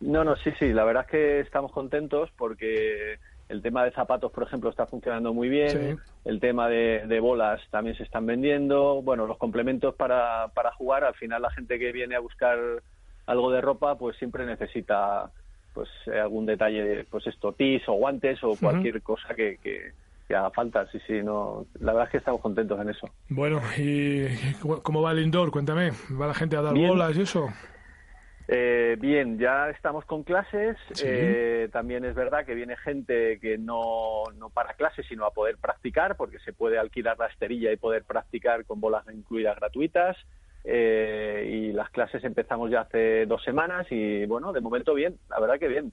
[0.00, 3.18] No, no, sí, sí, la verdad es que estamos contentos porque
[3.48, 6.02] el tema de zapatos, por ejemplo, está funcionando muy bien, Sí.
[6.26, 11.04] el tema de, de bolas también se están vendiendo, bueno, los complementos para, para jugar,
[11.04, 12.58] al final la gente que viene a buscar
[13.26, 15.30] algo de ropa, pues siempre necesita
[15.74, 19.92] pues eh, algún detalle, pues esto, tis o guantes o cualquier cosa que, que,
[20.26, 20.86] que haga falta.
[20.90, 23.08] Sí, sí, no, la verdad es que estamos contentos en eso.
[23.28, 24.26] Bueno, ¿y
[24.60, 25.50] cómo- cómo va el indoor?
[25.52, 25.92] Cuéntame.
[26.20, 26.88] ¿Va la gente a dar Bien.
[26.88, 27.48] bolas y eso?
[28.50, 30.76] Eh, bien, ya estamos con clases.
[30.92, 31.04] Sí.
[31.06, 35.58] Eh, también es verdad que viene gente que no, no para clases, sino a poder
[35.58, 40.16] practicar, porque se puede alquilar la esterilla y poder practicar con bolas incluidas gratuitas.
[40.64, 45.40] Eh, y las clases empezamos ya hace dos semanas y bueno, de momento bien, la
[45.40, 45.92] verdad que bien.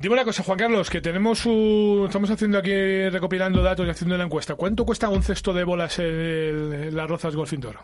[0.00, 2.04] Dime una cosa, Juan Carlos, que tenemos un...
[2.06, 4.54] Estamos haciendo aquí, recopilando datos y haciendo la encuesta.
[4.54, 7.76] ¿Cuánto cuesta un cesto de bolas en, el- en las Rozas Golf Indoor?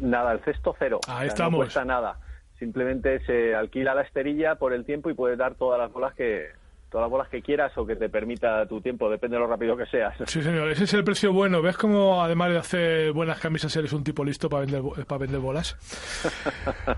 [0.00, 0.98] Nada, el cesto cero.
[1.06, 1.52] Ahí O sea, estamos.
[1.52, 2.18] No cuesta nada.
[2.58, 6.48] Simplemente se alquila la esterilla por el tiempo y puedes dar todas las bolas que
[6.90, 9.76] todas las bolas que quieras o que te permita tu tiempo, depende de lo rápido
[9.76, 10.14] que seas.
[10.26, 11.60] Sí, señor, ese es el precio bueno.
[11.60, 15.40] ¿Ves cómo, además de hacer buenas camisas, eres un tipo listo para vender, para vender
[15.40, 15.76] bolas?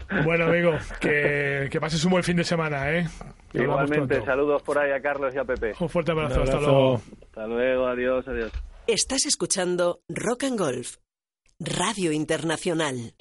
[0.24, 3.06] bueno, amigo, que, que pases un buen fin de semana, ¿eh?
[3.50, 5.72] Que Igualmente, saludos por ahí a Carlos y a Pepe.
[5.80, 7.00] Un fuerte abrazo, Un hasta luego.
[7.22, 8.52] Hasta luego, adiós, adiós.
[8.86, 10.96] Estás escuchando Rock and Golf,
[11.58, 13.14] Radio Internacional.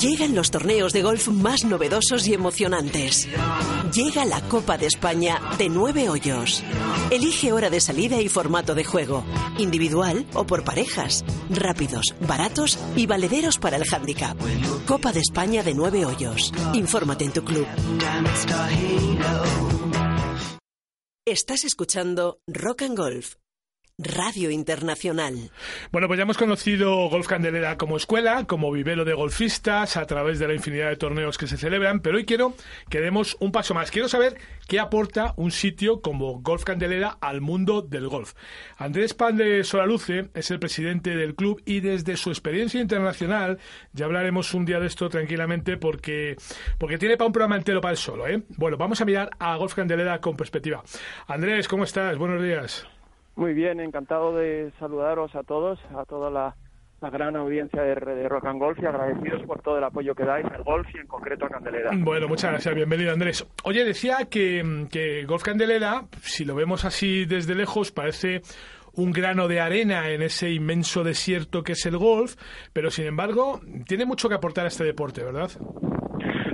[0.00, 3.28] Llegan los torneos de golf más novedosos y emocionantes.
[3.92, 6.62] Llega la Copa de España de nueve hoyos.
[7.10, 9.22] Elige hora de salida y formato de juego,
[9.58, 14.38] individual o por parejas, rápidos, baratos y valederos para el handicap.
[14.86, 16.50] Copa de España de nueve hoyos.
[16.72, 17.66] Infórmate en tu club.
[21.26, 23.34] Estás escuchando Rock and Golf,
[24.02, 25.50] Radio Internacional.
[25.92, 30.38] Bueno, pues ya hemos conocido Golf Candelera como escuela, como vivero de golfistas, a través
[30.38, 32.54] de la infinidad de torneos que se celebran, pero hoy quiero
[32.88, 33.90] que demos un paso más.
[33.90, 38.32] Quiero saber qué aporta un sitio como Golf Candelera al mundo del golf.
[38.78, 43.58] Andrés Pan de Solaluce es el presidente del club y desde su experiencia internacional,
[43.92, 46.36] ya hablaremos un día de esto tranquilamente porque,
[46.78, 48.26] porque tiene para un programa entero para él solo.
[48.26, 48.42] ¿eh?
[48.56, 50.82] Bueno, vamos a mirar a Golf Candelera con perspectiva.
[51.26, 52.16] Andrés, ¿cómo estás?
[52.16, 52.86] Buenos días.
[53.40, 56.54] Muy bien, encantado de saludaros a todos, a toda la,
[57.00, 60.26] la gran audiencia de, de Rock and Golf y agradecidos por todo el apoyo que
[60.26, 61.90] dais al golf y en concreto a Candelera.
[61.96, 63.48] Bueno, muchas gracias, bienvenido Andrés.
[63.64, 68.42] Oye, decía que, que Golf Candelera, si lo vemos así desde lejos, parece
[68.92, 72.34] un grano de arena en ese inmenso desierto que es el golf,
[72.74, 75.48] pero sin embargo tiene mucho que aportar a este deporte, ¿verdad?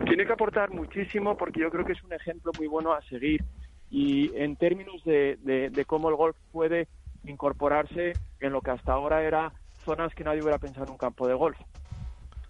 [0.04, 3.42] Tiene que aportar muchísimo porque yo creo que es un ejemplo muy bueno a seguir
[3.90, 6.88] y en términos de, de- de cómo el golf puede
[7.24, 9.52] incorporarse en lo que hasta ahora era
[9.84, 11.58] zonas que nadie hubiera pensado en un campo de golf.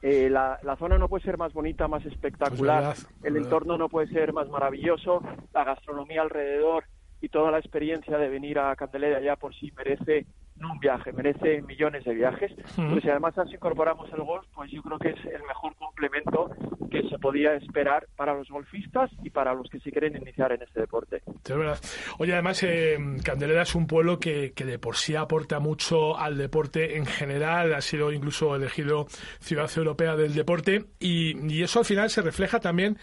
[0.02, 3.46] Eh, la, la zona no puede ser más bonita, más espectacular, Es verdad, el verdad.
[3.46, 5.22] entorno no puede ser más maravilloso,
[5.52, 6.84] la gastronomía alrededor
[7.20, 10.26] y toda la experiencia de venir a Candelera ya por sí merece
[10.58, 12.52] no un viaje, merece millones de viajes.
[12.76, 16.50] Pero si además así incorporamos el golf, pues yo creo que es el mejor complemento
[16.90, 20.62] que se podía esperar para los golfistas y para los que sí quieren iniciar en
[20.62, 21.22] este deporte.
[21.44, 21.78] Sí, Es verdad.
[22.18, 26.38] Oye, además, eh, Candelera es un pueblo que, que de por sí aporta mucho al
[26.38, 29.06] deporte en general, ha sido incluso elegido
[29.40, 32.98] Ciudad Europea del Deporte, y, y eso al final se refleja también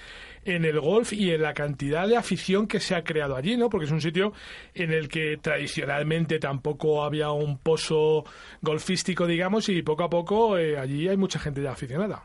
[0.45, 3.69] en el golf y en la cantidad de afición que se ha creado allí, ¿no?
[3.69, 4.33] Porque es un sitio
[4.73, 8.23] en el que tradicionalmente tampoco había un pozo
[8.61, 12.23] golfístico, digamos, y poco a poco eh, allí hay mucha gente ya aficionada.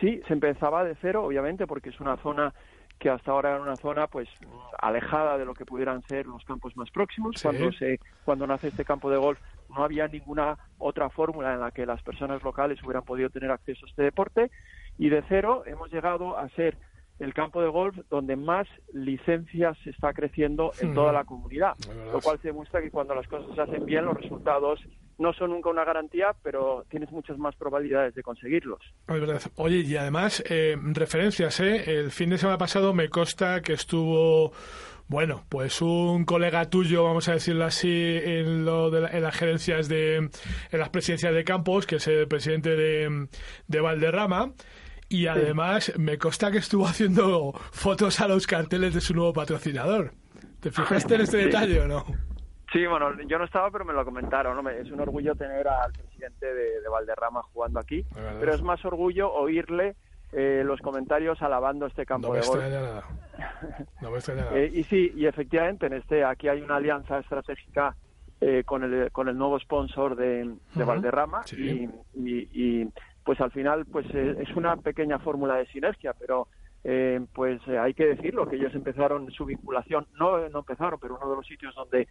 [0.00, 2.54] Sí, se empezaba de cero, obviamente, porque es una zona
[2.98, 4.28] que hasta ahora era una zona pues
[4.78, 7.36] alejada de lo que pudieran ser los campos más próximos.
[7.36, 7.42] Sí.
[7.42, 9.38] Cuando se cuando nace este campo de golf
[9.70, 13.86] no había ninguna otra fórmula en la que las personas locales hubieran podido tener acceso
[13.86, 14.50] a este deporte
[14.98, 16.76] y de cero hemos llegado a ser
[17.18, 20.94] el campo de golf donde más licencias se está creciendo en Ujú.
[20.94, 21.74] toda la comunidad,
[22.12, 24.80] lo cual se demuestra que cuando las cosas se hacen bien los resultados
[25.18, 28.78] no son nunca una garantía, pero tienes muchas más probabilidades de conseguirlos.
[29.08, 29.40] Es verdad.
[29.56, 31.82] Oye, y además, eh, referencias, ¿eh?
[31.98, 34.52] El fin de semana pasado me consta que estuvo,
[35.08, 37.90] bueno, pues un colega tuyo, vamos a decirlo así,
[38.22, 42.06] en, lo de la- en las gerencias de, en las presidencias de campos, que es
[42.06, 43.26] el presidente de,
[43.66, 44.52] de Valderrama.
[45.08, 50.12] Y además me consta que estuvo haciendo fotos a los carteles de su nuevo patrocinador.
[50.60, 51.44] ¿Te fijaste en este Sí.
[51.46, 52.04] detalle o no?
[52.72, 54.62] Sí, bueno, yo no estaba, pero me lo comentaron.
[54.62, 54.68] ¿no?
[54.70, 58.04] Es un orgullo tener al presidente de, de Valderrama jugando aquí,
[58.38, 59.96] pero es más orgullo oírle
[60.32, 62.62] eh, los comentarios alabando este campo No me de golf.
[62.62, 63.04] nada.
[64.02, 64.58] No me extraña nada.
[64.58, 67.96] Eh, y sí, y efectivamente en este aquí hay una alianza estratégica
[68.40, 71.88] eh, con el con el nuevo sponsor de, de Ujú, Valderrama sí.
[72.14, 72.48] y, y-
[72.82, 72.88] y,
[73.28, 76.48] pues al final pues eh, es una pequeña fórmula de sinergia, pero
[76.82, 81.18] eh, pues eh, hay que decirlo que ellos empezaron su vinculación, no no empezaron, pero
[81.20, 82.08] uno de los sitios donde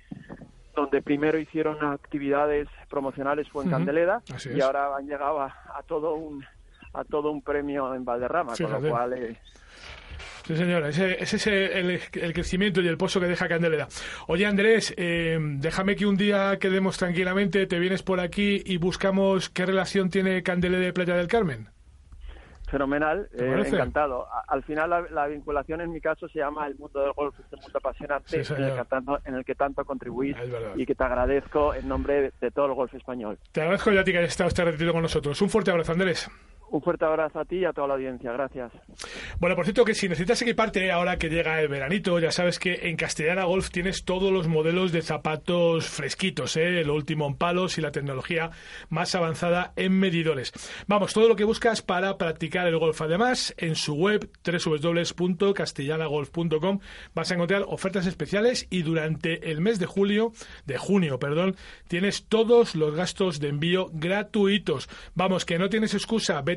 [0.75, 4.21] donde primero hicieron actividades promocionales fue en Ujú, Candeleda
[4.55, 6.45] y ahora han llegado a, a todo un
[6.93, 9.39] a todo un premio en Valderrama, con lo cual eh,
[10.45, 13.87] Sí, señora, ese, ese es el, el crecimiento y el pozo que deja Candelera.
[14.27, 19.49] Oye, Andrés, eh, déjame que un día quedemos tranquilamente, te vienes por aquí y buscamos
[19.49, 21.69] qué relación tiene Candelera de Playa del Carmen.
[22.69, 24.27] Fenomenal, ¿Te eh, encantado.
[24.29, 27.33] A- al final la, la vinculación en mi caso se llama el mundo del golf,
[27.39, 30.35] este mundo apasionante Sí, en, el que tanto, en el que tanto contribuís
[30.75, 33.37] y que te agradezco en nombre de, de todo el golf español.
[33.53, 35.41] Te agradezco ya a ti que hayas estado este ratito con nosotros.
[35.41, 36.29] Un fuerte abrazo, Andrés.
[36.69, 38.33] Un fuerte abrazo a ti y a toda la audiencia.
[38.33, 38.73] Gracias.
[39.39, 42.89] Bueno, por cierto, que si necesitas equiparte ahora que llega el veranito, ya sabes que
[42.89, 46.83] en Castellana Golf tienes todos los modelos de zapatos fresquitos, ¿eh?
[46.83, 48.49] lo último en palos y la tecnología
[48.89, 50.51] más avanzada en medidores.
[50.87, 53.01] Vamos, todo lo que buscas para practicar el golf.
[53.01, 56.79] Además, en su web www.castellanagolf.com
[57.13, 60.33] vas a encontrar ofertas especiales y durante el mes de julio,
[60.65, 61.55] de junio, perdón,
[61.87, 64.89] tienes todos los gastos de envío gratuitos.
[65.15, 66.56] Vamos, que no tienes excusa, vete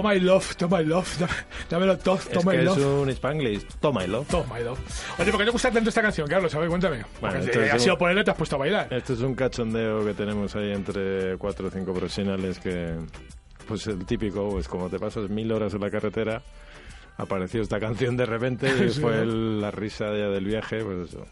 [0.00, 1.08] Toma y love, toma y love,
[1.68, 3.02] dámelo todo, Es toma que y es love.
[3.02, 3.64] un Spanglish.
[3.80, 4.26] Toma y love.
[4.28, 4.78] Toma y love.
[5.18, 6.54] Oye, ¿por qué te gusta tanto esta canción, Carlos?
[6.54, 7.04] A ver, cuéntame.
[7.20, 8.92] Bueno, es ha un- sido ponerle, te has puesto a bailar.
[8.92, 12.96] Esto es un cachondeo que tenemos ahí entre cuatro o cinco profesionales que,
[13.68, 16.42] pues el típico, pues como te pasas mil horas en la carretera,
[17.18, 19.22] apareció esta canción de repente y Sí, fue ¿no?
[19.22, 21.26] el- la risa ya del viaje, pues eso.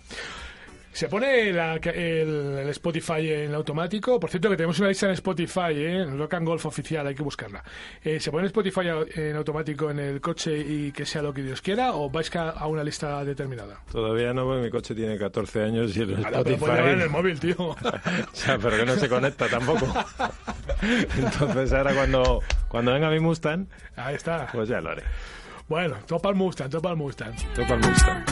[0.92, 4.18] Se pone la- el, el Spotify en automático.
[4.18, 6.02] Por cierto, que tenemos una lista en Spotify, ¿eh?
[6.02, 7.62] en Rock and Golf oficial, hay que buscarla.
[8.02, 11.62] Eh, ¿Se pone Spotify en automático en el coche y que sea lo que Dios
[11.62, 13.80] quiera o vais a una lista determinada?
[13.92, 16.66] Todavía no, porque mi coche tiene 14 años y el Ah, no, pero Spotify...
[16.76, 17.54] llevar en el móvil, tío.
[17.58, 17.76] o
[18.32, 19.86] sea, pero que no se conecta tampoco.
[20.82, 23.66] Entonces ahora cuando, cuando venga mi Mustang,
[23.96, 24.48] Ahí está.
[24.52, 25.02] pues ya lo haré.
[25.68, 27.34] Bueno, topa el Mustang, topa el Mustang.
[27.54, 28.24] Topa el Mustang.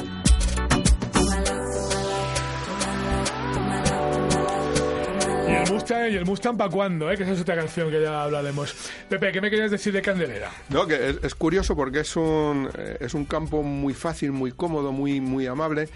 [5.86, 7.16] Mustang, y el Mustang para cuándo, ¿eh?
[7.16, 8.74] Que esa es otra canción que ya hablaremos.
[9.08, 10.50] Pepe, ¿qué me querías decir de Candelera?
[10.68, 14.50] No, que es, es curioso porque es un, eh, es un campo muy fácil, muy
[14.50, 15.88] cómodo, muy, muy amable,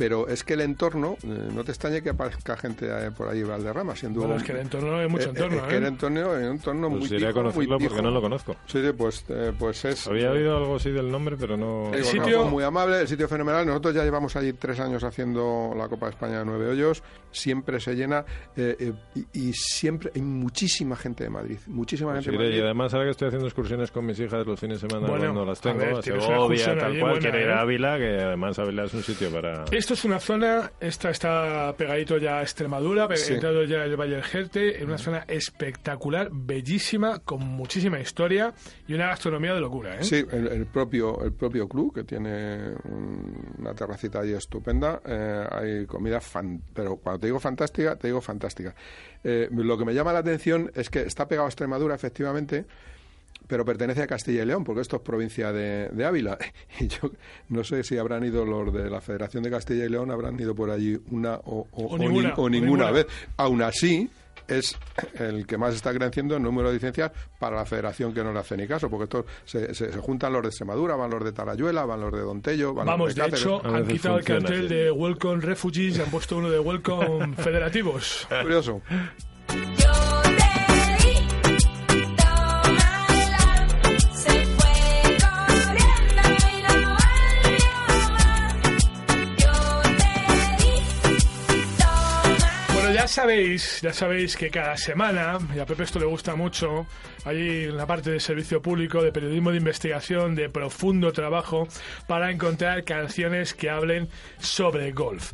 [0.00, 3.42] pero es que el entorno, eh, no te extrañe que aparezca gente eh, por ahí
[3.42, 4.20] Valderrama, siendo...
[4.20, 5.76] Bueno, un- es que el entorno es mucho eh, entorno, Es que ¿eh?
[5.76, 8.20] el entorno es un entorno Pues muy iré a pijo, muy conocerlo porque no lo
[8.22, 8.56] conozco.
[8.64, 10.06] Sí, sí, pues, eh, pues es...
[10.06, 11.90] Había oído algo así del nombre, pero no...
[11.92, 13.66] Digo, sitio- muy amable, el sitio fenomenal.
[13.66, 17.02] Nosotros ya llevamos allí tres años haciendo la Copa de España de Nueve Hoyos.
[17.30, 18.24] Siempre se llena
[18.56, 18.92] eh, eh,
[19.34, 21.58] y, y siempre hay muchísima gente de Madrid.
[21.66, 22.58] Muchísima Pues gente de Madrid.
[22.58, 25.24] y además ahora que estoy haciendo excursiones con mis hijas los fines de semana Bueno,
[25.26, 27.98] cuando las a tengo, ver, a Segovia, excursión tal cual, buena, quiero ir a Ávila,
[27.98, 29.64] que además Ávila es un sitio para...
[29.70, 33.34] Esto es una zona, esta está pegadito ya a Extremadura, Sí.
[33.34, 38.52] entrado ya el Valle del Jerte, en una zona espectacular, bellísima, con muchísima historia
[38.86, 40.04] y una gastronomía de locura, ¿eh?
[40.04, 45.00] Sí, el, el propio el propio club que tiene un- una terracita ahí estupenda.
[45.04, 48.74] eh, hay comida fan, pero cuando te digo fantástica, te digo fantástica.
[49.24, 52.64] Eh, lo que me llama la atención es que está pegado a Extremadura, efectivamente,
[53.50, 56.38] pero pertenece a Castilla y León, porque esto es provincia de, de Ávila.
[56.80, 57.10] Y yo
[57.48, 60.54] no sé si habrán ido los de la Federación de Castilla y León, habrán ido
[60.54, 62.90] por allí una o, o- O o ninguna, ni- o o ninguna ninguna.
[62.92, 63.06] vez.
[63.36, 64.08] Aún así,
[64.48, 64.76] es
[65.18, 68.38] el que más está creciendo en número de licencias para la federación que no le
[68.38, 71.32] hace ni caso, porque estos se, se- se juntan los de Extremadura, van los de
[71.32, 73.44] Tarayuela, van los de Dontello, van Vamos, los de de Cáceres.
[73.46, 78.26] hecho, han quitado el cartel de Welcome Refugees y han puesto uno de Welcome Federativos.
[78.42, 78.80] Curioso.
[93.10, 96.86] Sabéis, ya sabéis que cada semana, y a Pepe esto le gusta mucho,
[97.24, 101.66] hay una parte de servicio público, de periodismo de investigación, de profundo trabajo,
[102.06, 104.08] para encontrar canciones que hablen
[104.38, 105.32] sobre golf.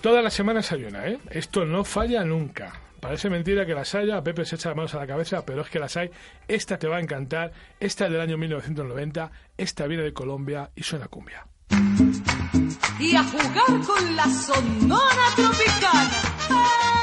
[0.00, 1.18] Todas las semanas hay una, ¿eh?
[1.30, 2.72] Esto no falla nunca.
[3.00, 5.68] Parece mentira que las haya, Pepe se echa las manos a la cabeza, pero es
[5.68, 6.10] que las hay.
[6.48, 10.82] Esta te va a encantar, esta es del año 1990, esta viene de Colombia y
[10.82, 11.46] suena cumbia.
[12.98, 16.99] y a jugar con la sonora tropicana.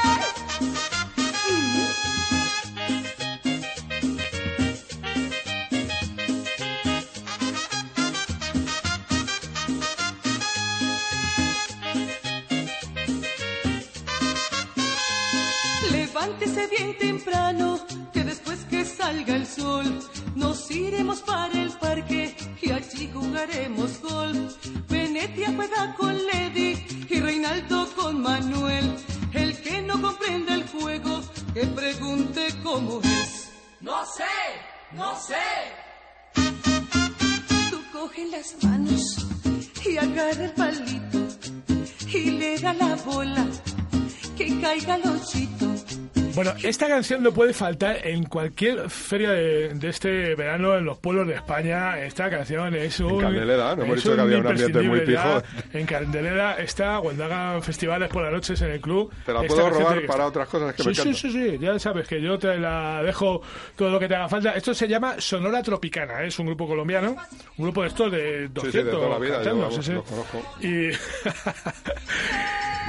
[16.66, 17.78] Bien temprano,
[18.12, 19.86] que después que salga el sol,
[20.34, 24.56] nos iremos para el parque y allí jugaremos golf.
[24.88, 28.96] Venetia juega con Lady y Reinaldo con Manuel.
[29.32, 31.20] El que no comprenda el juego,
[31.54, 33.50] que pregunte cómo es.
[33.80, 34.24] No sé,
[34.92, 35.36] no sé.
[37.70, 39.26] Tú coge las manos
[39.86, 41.18] y agarra el palito
[42.12, 43.46] y le da la bola
[44.36, 45.67] que caiga el ochito.
[46.38, 50.96] Bueno, esta canción no puede faltar en cualquier feria de, de este verano en los
[50.98, 51.98] pueblos de España.
[51.98, 53.20] Esta canción es un.
[53.20, 55.04] Candelera, no hemos dicho que había un ambiente muy ya.
[55.04, 55.42] pijo.
[55.76, 59.12] En Candelera está, cuando hagan festivales por las noches en el club.
[59.26, 61.32] Te la puedo robar para otras cosas que sí, me sí, encantan.
[61.32, 63.42] sí, sí, ya sabes que yo te la dejo
[63.74, 64.52] todo lo que te haga falta.
[64.52, 66.28] Esto se llama Sonora Tropicana, ¿eh?
[66.28, 67.16] es un grupo colombiano,
[67.56, 69.82] un grupo de estos de 200 Sí, sí, de toda la vida, yo, vamos, sí,
[69.82, 69.92] sí.
[69.92, 70.40] lo conozco.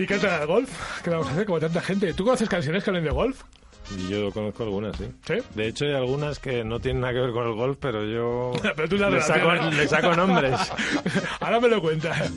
[0.00, 0.04] Y.
[0.04, 0.70] y cantan al golf.
[1.02, 1.46] ¿Qué vamos a hacer?
[1.46, 2.14] Como tanta gente.
[2.14, 3.42] ¿Tú conoces canciones que hablen de golf?
[4.08, 5.10] Yo conozco algunas, sí.
[5.26, 5.34] ¿Sí?
[5.54, 8.52] De hecho, hay algunas que no tienen nada que ver con el golf, pero yo
[8.76, 10.60] Pero tú le, saco, le saco nombres.
[11.40, 12.32] Ahora me lo cuentas.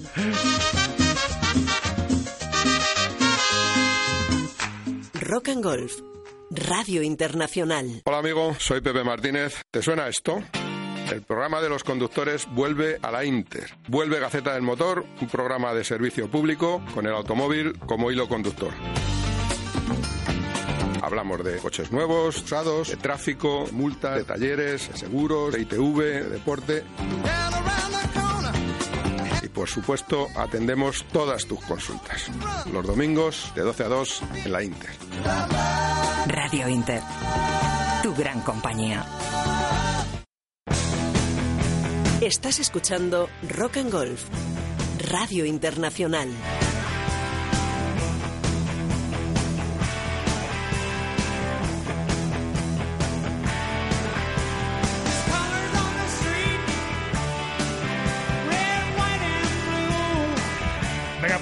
[5.13, 5.93] Rock and Golf,
[6.49, 8.01] Radio Internacional.
[8.05, 9.61] Hola amigo, soy Pepe Martínez.
[9.71, 10.43] ¿Te suena esto?
[11.13, 13.69] El programa de los conductores vuelve a la Inter.
[13.87, 18.73] Vuelve Gaceta del Motor, un programa de servicio público con el automóvil como hilo conductor.
[21.03, 26.29] Hablamos de coches nuevos, usados, de tráfico, multas, de talleres, de seguros, de ITV, de
[26.29, 26.83] deporte.
[29.43, 32.31] Y por supuesto, atendemos todas tus consultas.
[32.71, 34.89] Los domingos de 12 a 2 en la Inter.
[36.25, 37.01] Radio Inter.
[38.01, 39.05] Tu gran compañía.
[42.25, 44.23] Estás escuchando Rock and Golf,
[45.11, 46.29] Radio Internacional.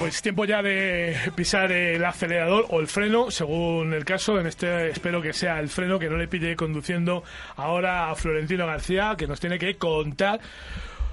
[0.02, 4.40] Pues tiempo ya de pisar el acelerador o el freno, según el caso.
[4.40, 7.22] En este espero que sea el freno, que no le pille conduciendo
[7.54, 10.40] ahora a Florentino García, que nos tiene que contar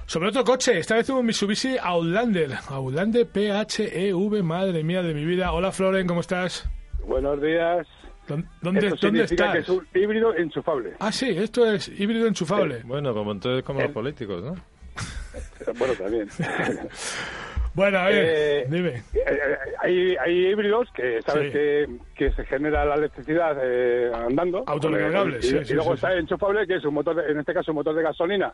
[0.06, 0.76] sobre otro coche.
[0.76, 2.50] Esta vez un Mitsubishi Outlander.
[2.68, 5.52] Outlander PHEV, madre mía de mi vida.
[5.52, 6.68] Hola Floren, ¿cómo estás?
[7.06, 7.86] Buenos días.
[8.26, 9.52] ¿Dónde, dónde, Esto dónde significa estás?
[9.52, 10.94] que es un híbrido enchufable.
[10.98, 12.82] Ah, sí, esto es híbrido enchufable.
[12.82, 14.54] Bueno, como entonces como los políticos, ¿no?
[15.78, 16.28] Bueno, también.
[17.74, 19.02] Bueno, a ver, Eh, dime.
[19.14, 19.40] Eh,
[19.78, 21.52] hay, hay híbridos que sabes Sí.
[21.52, 24.64] que, que se genera la electricidad eh, andando.
[24.66, 27.54] Autorecargables, Y, sí, y luego está el enchufable, que es un motor, de- en este
[27.54, 28.52] caso un motor de gasolina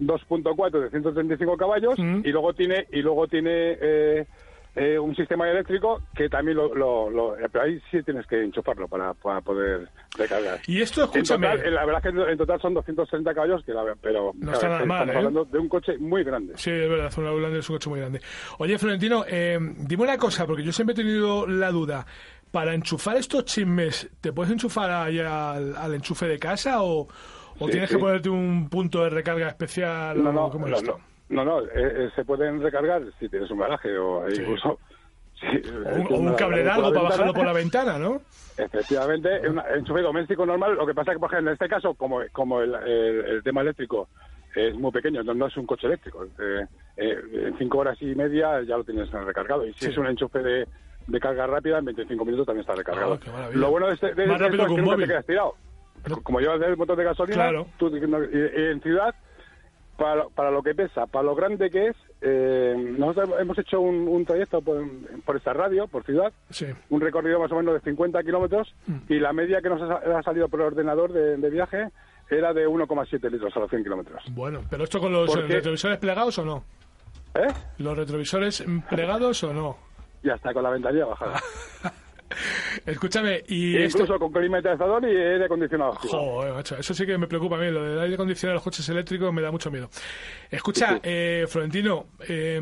[0.00, 2.20] 2.4 de 135 caballos Mm.
[2.24, 4.26] y luego tiene y luego tiene eh,
[4.76, 8.88] eh, un sistema eléctrico que también lo, lo- lo- pero ahí sí tienes que enchufarlo
[8.88, 10.60] para, para poder recargar.
[10.66, 11.46] Y esto, escúchame.
[11.46, 14.52] En total, la verdad es que en total son 230 caballos, que la- pero No
[14.52, 15.18] está es nada mal, estamos ¿eh?
[15.18, 16.54] hablando de un coche muy grande.
[16.56, 18.20] Sí, es verdad, es un coche muy grande.
[18.58, 22.06] Oye, Florentino, eh, dime una cosa, porque yo siempre he tenido la duda.
[22.50, 27.00] Para enchufar estos chismes, ¿te puedes enchufar ahí al, al enchufe de casa o,
[27.58, 27.96] o Sí, tienes sí.
[27.96, 30.22] que ponerte un punto de recarga especial?
[30.22, 30.92] No, o no, es no, esto?
[30.98, 34.40] no, no, no, eh, eh, se pueden recargar si tienes un garaje o Sí.
[34.40, 34.78] incluso...
[35.40, 38.20] sí, un, o un la- cable la- largo para bajarlo por la ventana, ¿no?
[38.56, 40.74] Efectivamente, es un enchufe doméstico normal.
[40.76, 43.42] Lo que pasa es que, por ejemplo, en este caso, como, como el, el- el
[43.42, 44.08] tema eléctrico
[44.54, 46.24] es muy pequeño, no, no es un coche eléctrico.
[46.38, 46.64] eh,
[46.96, 49.66] eh, en cinco horas y media ya lo tienes recargado.
[49.66, 49.90] Y si Sí.
[49.90, 50.68] es un enchufe de,
[51.08, 53.18] de carga rápida, en 25 minutos también está recargado.
[53.34, 55.54] Ah, lo bueno de este, de Más rápido es que nunca te quedas tirado.
[56.22, 57.66] Como llevas el motor de gasolina, Claro.
[57.78, 59.14] tú, en ciudad,
[59.96, 63.80] para, lo- para lo que pesa, para lo grande que es, eh, nosotros hemos hecho
[63.80, 64.82] un, un trayecto por,
[65.24, 66.66] por esta radio, por ciudad, Sí.
[66.90, 68.96] un recorrido más o menos de 50 kilómetros Mm.
[69.08, 71.88] y la media que nos ha, ha salido por el ordenador de, de viaje
[72.30, 74.22] era de 1,7 litros a los 100 kilómetros.
[74.30, 76.64] Bueno, pero esto con los retrovisores plegados o no?
[77.34, 77.48] ¿Eh?
[77.78, 79.76] ¿Los retrovisores plegados o no?
[80.22, 81.40] Ya está, con la ventanilla bajada.
[82.86, 83.98] Escúchame, y esto...
[84.02, 85.92] incluso con climatizador y aire acondicionado.
[85.94, 87.70] Joder, macho, eso sí que me preocupa a mí.
[87.70, 89.88] Lo del aire acondicionado de los coches eléctricos me da mucho miedo.
[90.50, 92.60] Escucha, eh, Florentino, eh,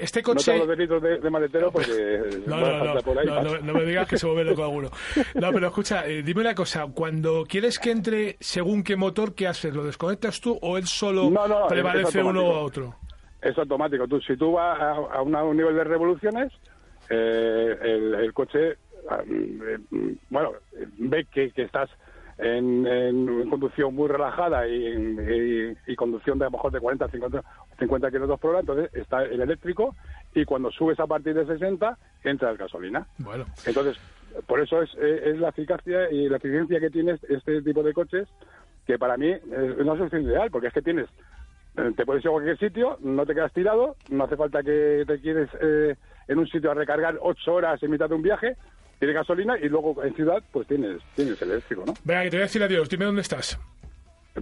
[0.00, 0.66] este No te coche...
[0.66, 3.26] de litros de, de maletero porque No, no, no, falta por ahí.
[3.26, 4.90] no, no, no me digas que se vuelve loco alguno.
[5.34, 6.86] No, pero escucha, eh, dime una cosa.
[6.92, 9.74] Cuando quieres que entre según qué motor, ¿qué haces?
[9.74, 12.94] ¿Lo desconectas tú o él solo No, no, no, prevalece uno a otro?
[13.42, 14.06] Es automático.
[14.08, 16.52] Tú, si tú vas a, a una- un nivel de revoluciones,
[17.10, 19.78] eh, el, el coche, eh,
[20.28, 21.88] bueno, eh, ve que, que estás
[22.38, 27.08] en, en conducción muy relajada y, y- y conducción de a lo mejor de 40,
[27.08, 27.42] 50,
[27.78, 29.96] 50 kilómetros por hora, entonces está el eléctrico
[30.34, 33.06] y cuando subes a partir de 60 entra el gasolina.
[33.18, 33.46] Bueno.
[33.64, 33.96] Entonces,
[34.46, 37.94] por eso es, es- es la eficacia y la eficiencia que tiene este tipo de
[37.94, 38.28] coches,
[38.84, 39.42] que para mí es
[39.78, 41.08] una solución ideal, porque es que tienes,
[41.78, 45.04] eh, te puedes ir a cualquier sitio, no te quedas tirado, no hace falta que
[45.06, 45.96] te quieres eh,
[46.28, 48.56] en un sitio a recargar ocho horas en mitad de un viaje,
[48.98, 51.94] tienes gasolina y luego en ciudad pues tienes, tienes eléctrico, ¿no?
[52.04, 52.88] Venga, que te voy a decir adiós.
[52.88, 53.58] Dime dónde estás.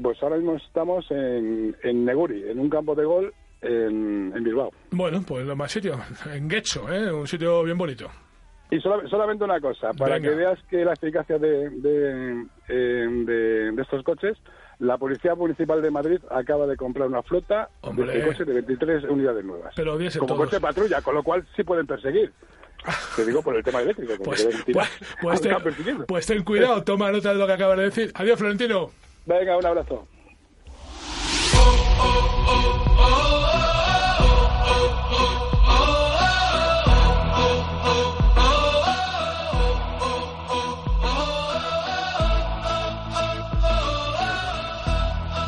[0.03, 3.33] Pues ahora mismo estamos en, en Neguri, en un campo de gol
[3.63, 4.71] en, en Bilbao.
[4.91, 5.99] Bueno, pues lo más sitio.
[6.33, 7.13] En Getxo, ¿eh?
[7.13, 8.09] Un sitio bien bonito.
[8.71, 10.31] Y sola- solamente una cosa, para Venga.
[10.31, 14.37] que veas que la eficacia de, de, eh, de- de estos coches,
[14.79, 18.07] la Policía Municipal de Madrid acaba de comprar una flota Hombre.
[18.07, 19.73] de este coche de 23 unidades nuevas.
[19.77, 20.39] Pero Como todos.
[20.47, 22.33] coche patrulla, con lo cual sí pueden perseguir.
[23.17, 24.13] Te digo por el tema eléctrico.
[24.17, 24.89] como Pues, pues,
[25.23, 28.13] pues aunque ten, pues ten cuidado, toma nota de lo que acabas de decir.
[28.15, 28.91] Adiós, Florentino.
[29.27, 30.07] Venga, un abrazo.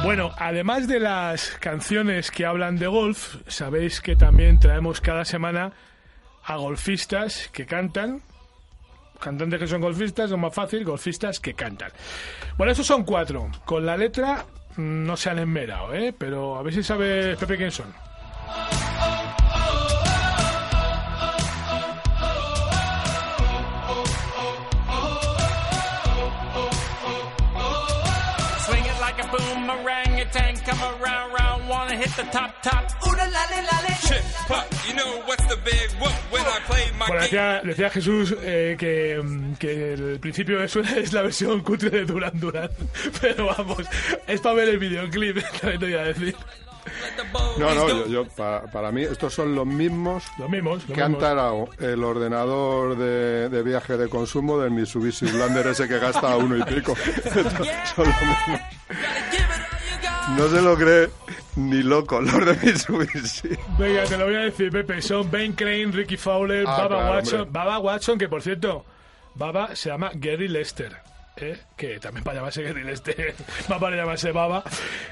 [0.07, 5.73] Bueno, además de las canciones que hablan de golf, sabéis que también traemos cada semana
[6.45, 8.23] a golfistas que cantan.
[9.19, 11.91] Cantantes que son golfistas, es más fácil, golfistas que cantan.
[12.57, 13.51] Bueno, estos son cuatro.
[13.65, 14.47] Con la letra
[14.77, 16.15] mm, no se han enmerado, ¿eh?
[16.17, 17.93] Pero a ver si sabe Pepe quién son.
[35.99, 39.21] Whoop when I play my Bueno, decía, decía Jesús eh, que,
[39.59, 42.71] que el principio de suena es la versión cutre de Duran Duran.
[43.21, 43.79] Pero vamos,
[44.27, 46.37] es para ver el videoclip, también te voy a decir.
[47.59, 51.03] No, no, yo, yo- pa- para mí estos son los mismos, Los mismos, los que
[51.03, 51.29] han mismos.
[51.29, 56.37] tarado el ordenador de, de viaje de consumo del Mitsubishi Blander ese que gasta a
[56.37, 56.95] uno y pico.
[57.35, 57.45] son
[58.07, 58.61] los mismos.
[60.37, 61.09] No se lo cree
[61.57, 63.49] ni loco los de Mitsubishi.
[63.79, 65.01] Venga, te lo voy a decir, Pepe.
[65.01, 67.41] Son Ben Crane, Ricky Fowler, Ah, Baba claro, Watson.
[67.41, 67.53] hombre.
[67.53, 68.85] Baba Watson, que por cierto,
[69.35, 70.97] Baba se llama Gary Lester.
[71.37, 71.59] ¿eh?
[71.77, 73.35] Que también para llamarse Gary Lester
[73.71, 74.63] va para llamarse Baba.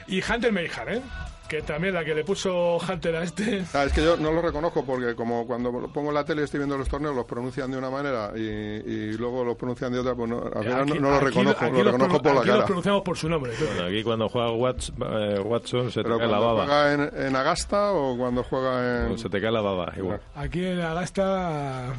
[0.09, 1.01] Y Hunter Mayhar, ¿eh?
[1.49, 3.65] Que también la que le puso Hunter a este.
[3.75, 6.41] Ah, es que yo no lo reconozco porque como cuando lo pongo en la tele
[6.41, 9.93] y estoy viendo los torneos los pronuncian de una manera y, y luego los pronuncian
[9.93, 12.35] de otra, pues no, al final no, no lo reconozco, aquí lo los reconozco por
[12.35, 12.67] la aquí los cara.
[12.67, 13.53] pronunciamos por su nombre.
[13.61, 16.65] Bueno, aquí cuando juega eh, Watson se te cae la baba.
[16.65, 19.09] juega en, en Agasta o cuando juega en...
[19.09, 20.21] Pues se te cae la baba, igual.
[20.35, 21.93] Aquí en Agasta.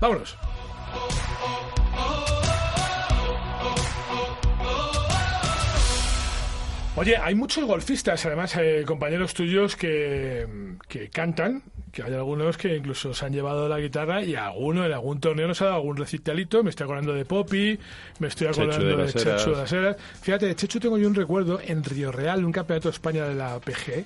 [0.00, 0.36] Vámonos.
[6.96, 10.46] Oye, hay muchos golfistas, además, eh, compañeros tuyos que,
[10.88, 14.92] que cantan, que hay algunos que incluso se han llevado la guitarra y alguno en
[14.92, 16.62] algún torneo nos ha dado algún recitalito.
[16.62, 17.76] Me estoy acordando de Poppy,
[18.20, 19.12] me estoy Chechu acordando de de.
[19.12, 19.96] Chechu de las Heras.
[20.22, 23.34] Fíjate, de Chechu tengo yo un recuerdo en Río Real, un campeonato de España de
[23.34, 24.04] la PG,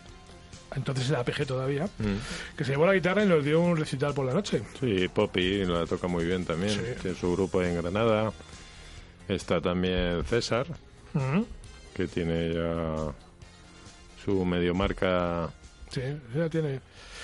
[0.74, 2.56] entonces era PG todavía, Mm.
[2.56, 4.62] que se llevó la guitarra y nos dio un recital por la noche.
[4.80, 6.70] Sí, Poppy la toca muy bien también.
[6.72, 6.80] Sí.
[7.02, 8.32] Tiene su grupo en Granada.
[9.28, 10.66] Está también César,
[11.14, 11.46] Ujú.
[11.98, 13.12] Que tiene ya
[14.24, 15.50] su medio marca,
[15.90, 16.00] Sí,
[16.34, 16.80] ya tiene.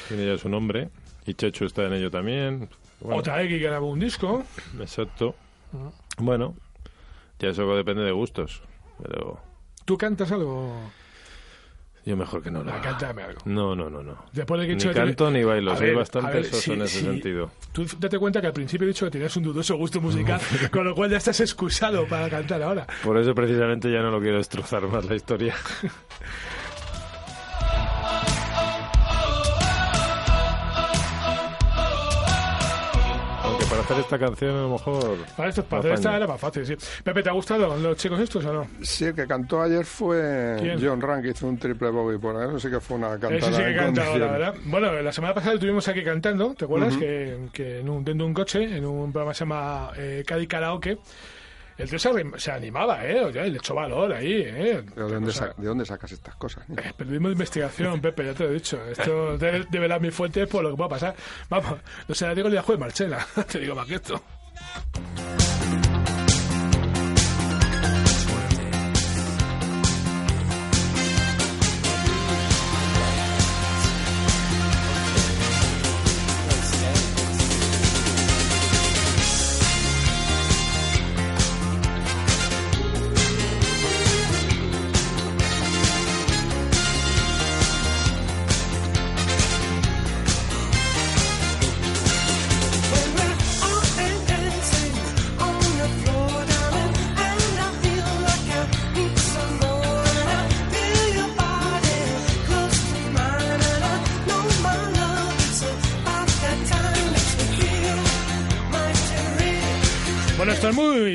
[0.08, 0.88] tiene ya su nombre.
[1.26, 2.68] Y Chechu está en ello también.
[3.00, 4.42] Bueno, Otra X que grabó un disco.
[4.80, 5.36] Exacto.
[5.72, 5.92] Ujú.
[6.18, 6.54] Bueno,
[7.38, 8.62] ya eso depende de gustos.
[9.00, 9.38] Pero
[9.84, 10.74] ¿Tú cantas algo?
[12.04, 12.80] Yo mejor que no haga.
[12.80, 13.40] cántame algo.
[13.46, 14.24] No, no, no, no.
[14.32, 15.72] Después de que he ni dicho que canto tiene- ni bailo.
[15.72, 17.04] A Soy ver, bastante ver, soso sí, en ese sí.
[17.04, 17.50] sentido.
[17.72, 20.40] Tú date cuenta que al principio he dicho que tenías un dudoso gusto musical,
[20.70, 22.86] con lo cual ya estás excusado para cantar ahora.
[23.02, 25.54] Por eso precisamente ya no lo quiero destrozar más la historia.
[33.84, 35.16] hacer esta canción a lo mejor...
[35.36, 36.74] Para esto, para hacer esta era más fácil, sí.
[37.02, 38.66] Pepe, ¿te ha gustado los chicos estos o no?
[38.82, 40.80] Sí, el que cantó ayer fue ¿Quién?
[40.82, 42.48] John Rank, que hizo un triple bogey por ahí.
[42.48, 44.30] Eso sí que fue una cantada Ese sí que condiciones.
[44.30, 44.54] ¿verdad?
[44.64, 46.96] Bueno, la semana pasada estuvimos aquí cantando, ¿te acuerdas?
[46.96, 50.24] Que, que en un, dentro de un coche, en un programa que se llama eh,
[50.26, 50.98] Cádiz Karaoke,
[51.78, 53.24] el tío se, se animaba, ¿eh?
[53.24, 54.82] Oye, le echó valor ahí, ¿eh?
[54.94, 56.64] ¿De dónde, O sea, sa- ¿De dónde sacas estas cosas?
[56.96, 58.80] Periodismo de investigación, Pepe, ya te lo he dicho.
[58.84, 61.14] Esto de, de velar mis fuentes por lo que pueda pasar.
[61.48, 63.18] Vamos, no se la digo ni a juez Marchena,
[63.50, 64.22] te digo más que esto.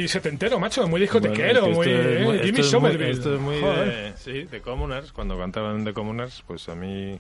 [0.10, 3.12] Setentero, macho, muy discotequero, Bueno, es que esto es eh, muy- Jimmy muy- Somerville.
[3.12, 5.12] Esto es muy de, sí, de Communards.
[5.12, 7.20] Cuando cantaban de Communards, pues a mí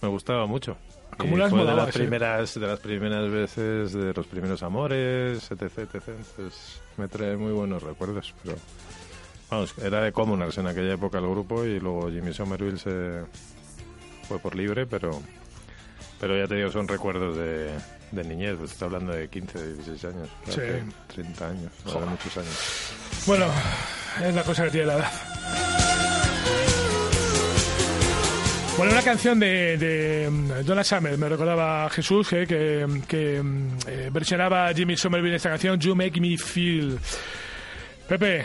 [0.00, 0.76] me gustaba mucho.
[1.18, 1.98] Communards fue de las sí.
[2.00, 6.02] primeras de las primeras veces de los primeros amores, etc, etc.
[6.08, 8.56] Entonces me trae muy buenos recuerdos, pero
[9.50, 13.22] vamos, era de Communards en aquella época el grupo y luego Jimmy Somerville se
[14.28, 15.20] fue por libre, pero
[16.20, 17.70] pero ya te digo, son recuerdos de,
[18.14, 20.50] de niñez, pues está hablando de 15, 16 años, Sí.
[20.52, 20.82] hace
[21.14, 22.92] 30 años, muchos años.
[23.26, 23.46] Bueno,
[24.24, 25.12] es la cosa que tiene la edad.
[28.76, 33.40] Bueno, una canción de, de mm, Donna Summer, me recordaba a Jesús, eh, que, que
[33.40, 36.98] mm, eh, versionaba Jimmy Somerville esta canción, You Make Me Feel.
[38.08, 38.44] Pepe,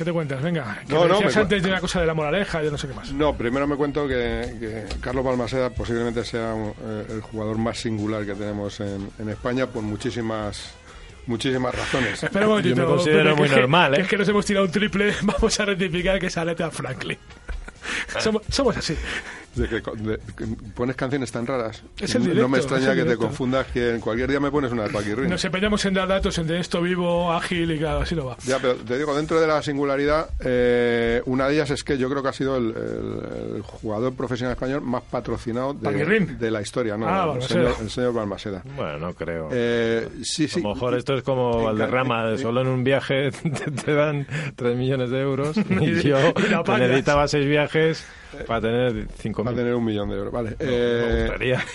[0.00, 0.40] ¿qué te cuentas?
[0.42, 2.62] Venga, que No, me no, decías me cu- antes de una cosa de la moraleja,
[2.62, 3.12] yo no sé qué más.
[3.12, 7.78] No, primero me cuento que, que Carlos Balmaseda posiblemente sea un- eh, el jugador más
[7.78, 10.72] singular que tenemos en, en España por muchísimas
[11.26, 12.22] muchísimas razones.
[12.22, 14.02] Espera un momentito, Yo me considero muy que- normal, que ¿eh?
[14.04, 17.18] es que nos hemos tirado un triple, vamos a rectificar que es Aretha Franklin.
[18.18, 18.96] somos, somos así.
[19.54, 20.46] De que, de- que
[20.76, 21.82] pones canciones tan raras.
[22.00, 24.38] Es el no directo, me es extraña el que te confundas que en cualquier día
[24.38, 25.28] me pones una de Paquirrin.
[25.28, 28.36] Nos empeñamos en dar datos entre esto vivo, ágil y claro, así no va.
[28.46, 32.08] Ya, pero te digo, dentro de la singularidad, eh, una de ellas es que yo
[32.08, 36.62] creo que ha sido el, el- el jugador profesional español más patrocinado de, de la
[36.62, 37.08] historia, ¿no?
[37.08, 38.62] Ah, el, señor, el señor Balmaseda.
[38.76, 39.48] Bueno, no creo.
[39.50, 40.60] Eh, sí, sí.
[40.60, 44.26] A lo mejor esto es como Valderrama, de solo en un viaje te, te dan
[44.54, 48.04] 3 millones de euros y yo Y necesitaba 6 viajes
[48.46, 50.50] para tener 5 Va a tener un millón de euros, vale.
[50.50, 51.60] me Eh, gustaría.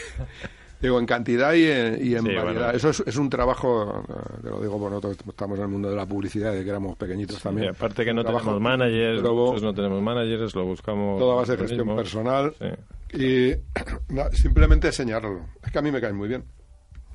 [0.81, 2.43] Digo, en cantidad y en, y en Sí, variedad.
[2.43, 2.69] bueno.
[2.71, 5.89] Eso es, es un trabajo, eh, te lo digo, por nosotros estamos en el mundo
[5.89, 7.67] de la publicidad, de que éramos pequeños también.
[7.67, 11.17] Y aparte que no trabajo tenemos managers, nosotros no tenemos managers, lo buscamos.
[11.17, 11.95] toda base de gestión mismos.
[12.03, 13.17] personal Sí.
[13.17, 13.55] y
[14.13, 15.45] na- simplemente enseñarlo.
[15.65, 16.43] Es que a mí me caen muy bien.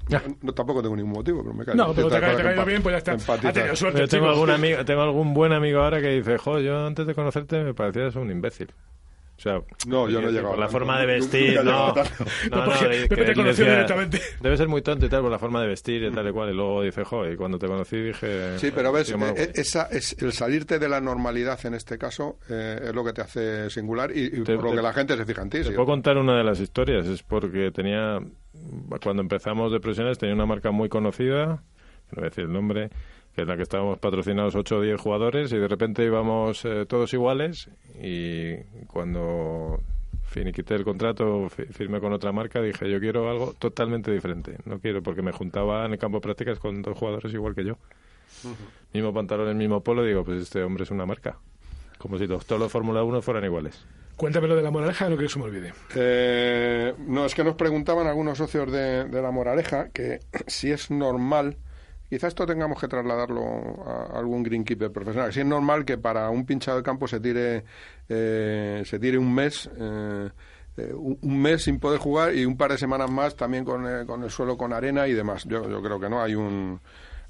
[0.09, 1.97] No, no, tampoco tengo ningún motivo, pero me caen No, bien.
[1.97, 3.35] pero te, cae- te ha que caído bien, pues ya está.
[3.49, 6.59] Ha tenido suerte, Yo tengo algún, amigo, tengo algún buen amigo ahora que dice, jo,
[6.59, 8.73] yo antes de conocerte me parecías un imbécil.
[9.41, 10.73] O sea, No, yo no he por llegado la tanto.
[10.73, 11.95] forma de vestir, no.
[11.95, 14.21] No, te conoció decía, directamente.
[14.39, 16.51] Debe ser muy tonto y tal por la forma de vestir y tal y cual.
[16.51, 18.59] Y luego dice, jo, y cuando te conocí dije...
[18.59, 22.81] Sí, pero ves, eh, esa, es, el salirte de la normalidad en este caso eh,
[22.89, 25.17] es lo que te hace singular y, y Te- por lo te- que la gente
[25.17, 25.59] se fija en ti.
[25.59, 25.71] Te sí.
[25.71, 27.07] puedo contar una de las historias.
[27.07, 28.19] Es porque tenía,
[29.03, 32.91] cuando empezamos de profesionales, tenía una marca muy conocida, no voy a decir el nombre,
[33.35, 36.85] que en la que estábamos patrocinados 8 o 10 jugadores y de repente íbamos eh,
[36.87, 37.69] todos iguales
[38.03, 38.57] y
[38.89, 39.81] cuando
[40.25, 44.57] finiquité el contrato, fi- firmé con otra marca, dije yo quiero algo totalmente diferente.
[44.65, 47.65] No quiero porque me juntaba en el campo de prácticas con dos jugadores igual que
[47.65, 47.79] yo.
[48.93, 51.37] Mismo pantalón, el mismo polo, digo, pues este hombre es una marca.
[51.99, 53.85] Como si los, todos los Fórmula 1 fueran iguales.
[54.17, 55.73] Cuéntame lo de la moraleja, no quiero que se me olvide.
[55.97, 60.91] Eh, no, es que nos preguntaban algunos socios de, de la Moraleja que si es
[60.91, 61.57] normal,
[62.11, 66.45] quizás esto tengamos que trasladarlo a algún greenkeeper profesional, si es normal que para un
[66.45, 67.65] pinchado de campo se tire,
[68.09, 69.71] eh, se tire un mes.
[69.79, 70.29] eh,
[70.77, 74.07] eh, un mes sin poder jugar y un par de semanas más también con, eh,
[74.07, 75.45] con el suelo con arena y demás.
[75.45, 76.81] Yo, yo creo que no hay un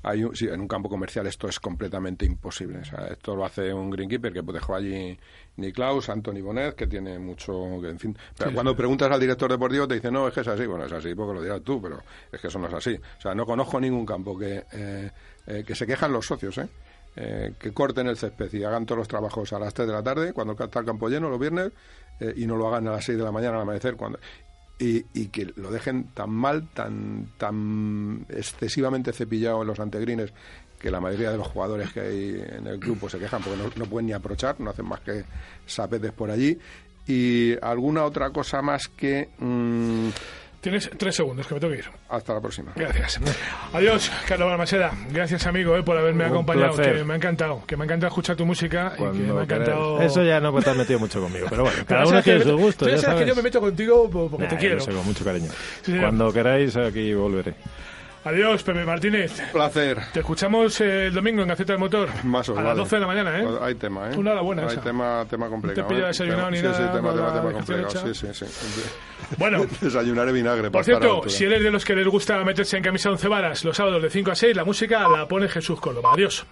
[0.03, 2.79] hay un, sí, en un campo comercial esto es completamente imposible.
[2.79, 5.19] O sea, esto lo hace un greenkeeper que dejó allí
[5.57, 8.17] Niklaus, Anthony Bonet, que tiene mucho, que, en fin.
[8.37, 8.77] Pero Sí, cuando sí.
[8.79, 10.67] preguntas al director deportivo te dice, no, es que es así.
[10.67, 12.95] Bueno, es así porque lo dirás tú, pero es que eso no es así.
[13.19, 15.11] O sea, no conozco ningún campo que, eh,
[15.47, 16.69] eh, que se quejan los socios, ¿eh?
[17.17, 20.03] Eh, que corten el césped y hagan todos los trabajos a las 3 de la
[20.03, 21.73] tarde, cuando está el campo lleno, los viernes,
[22.21, 23.97] eh, y no lo hagan a las 6 de la mañana al amanecer.
[23.97, 24.21] cuando
[24.81, 30.33] y, que lo dejen tan mal, tan, tan excesivamente cepillado en los antegrines,
[30.79, 33.71] que la mayoría de los jugadores que hay en el grupo se quejan porque no,
[33.77, 35.25] no pueden ni aprochar, no hacen más que
[35.67, 36.59] sapetes por allí.
[37.07, 39.29] Y alguna otra cosa más que...
[39.39, 40.09] mm,
[40.61, 41.87] Tienes tres segundos, que me tengo que ir.
[42.11, 42.73] hasta la próxima.
[42.77, 43.19] Gracias.
[43.73, 44.91] Adiós, Carlos Balmaseda.
[45.11, 46.75] Gracias, amigo, eh, por haberme Un acompañado.
[46.75, 46.97] placer.
[46.99, 47.63] Que me ha encantado.
[47.67, 50.03] Que me ha encantado escuchar tu música y que me ha encantado...
[50.03, 52.59] Eso ya no te has metido mucho conmigo, pero bueno, cada uno sabes tiene su
[52.59, 53.37] gusto, tú ya ya sabes que yo sabes.
[53.37, 54.75] me meto contigo po- porque Nah, te yo quiero.
[54.77, 55.51] lo sé, con mucho cariño.
[55.83, 55.97] Sí.
[55.99, 57.55] Cuando queráis, aquí volveré.
[58.23, 59.33] Adiós, Pepe Martínez.
[59.51, 59.99] Placer.
[60.13, 62.11] Te escuchamos eh, el domingo en Gaceta del Motor.
[62.25, 62.81] Más os a las vale.
[62.81, 63.47] 12 de la mañana, ¿eh?
[63.63, 64.17] Hay tema, ¿eh?
[64.19, 64.83] Una hora buena Hay esa.
[64.83, 65.89] tema, tema complicado.
[65.89, 66.07] pilla ¿eh?
[66.09, 67.91] desayunado Tema- ni sí, nada, Sí, tema, tema, tema complicado.
[68.15, 68.45] Sí, sí, sí.
[69.39, 69.65] Bueno.
[69.81, 70.71] Desayunaré vinagre.
[70.71, 73.75] Por cierto, si eres de los que les gusta meterse en camisa once varas los
[73.77, 76.11] sábados de 5 a 6, la música la pone Jesús Córdoba.
[76.13, 76.45] Adiós.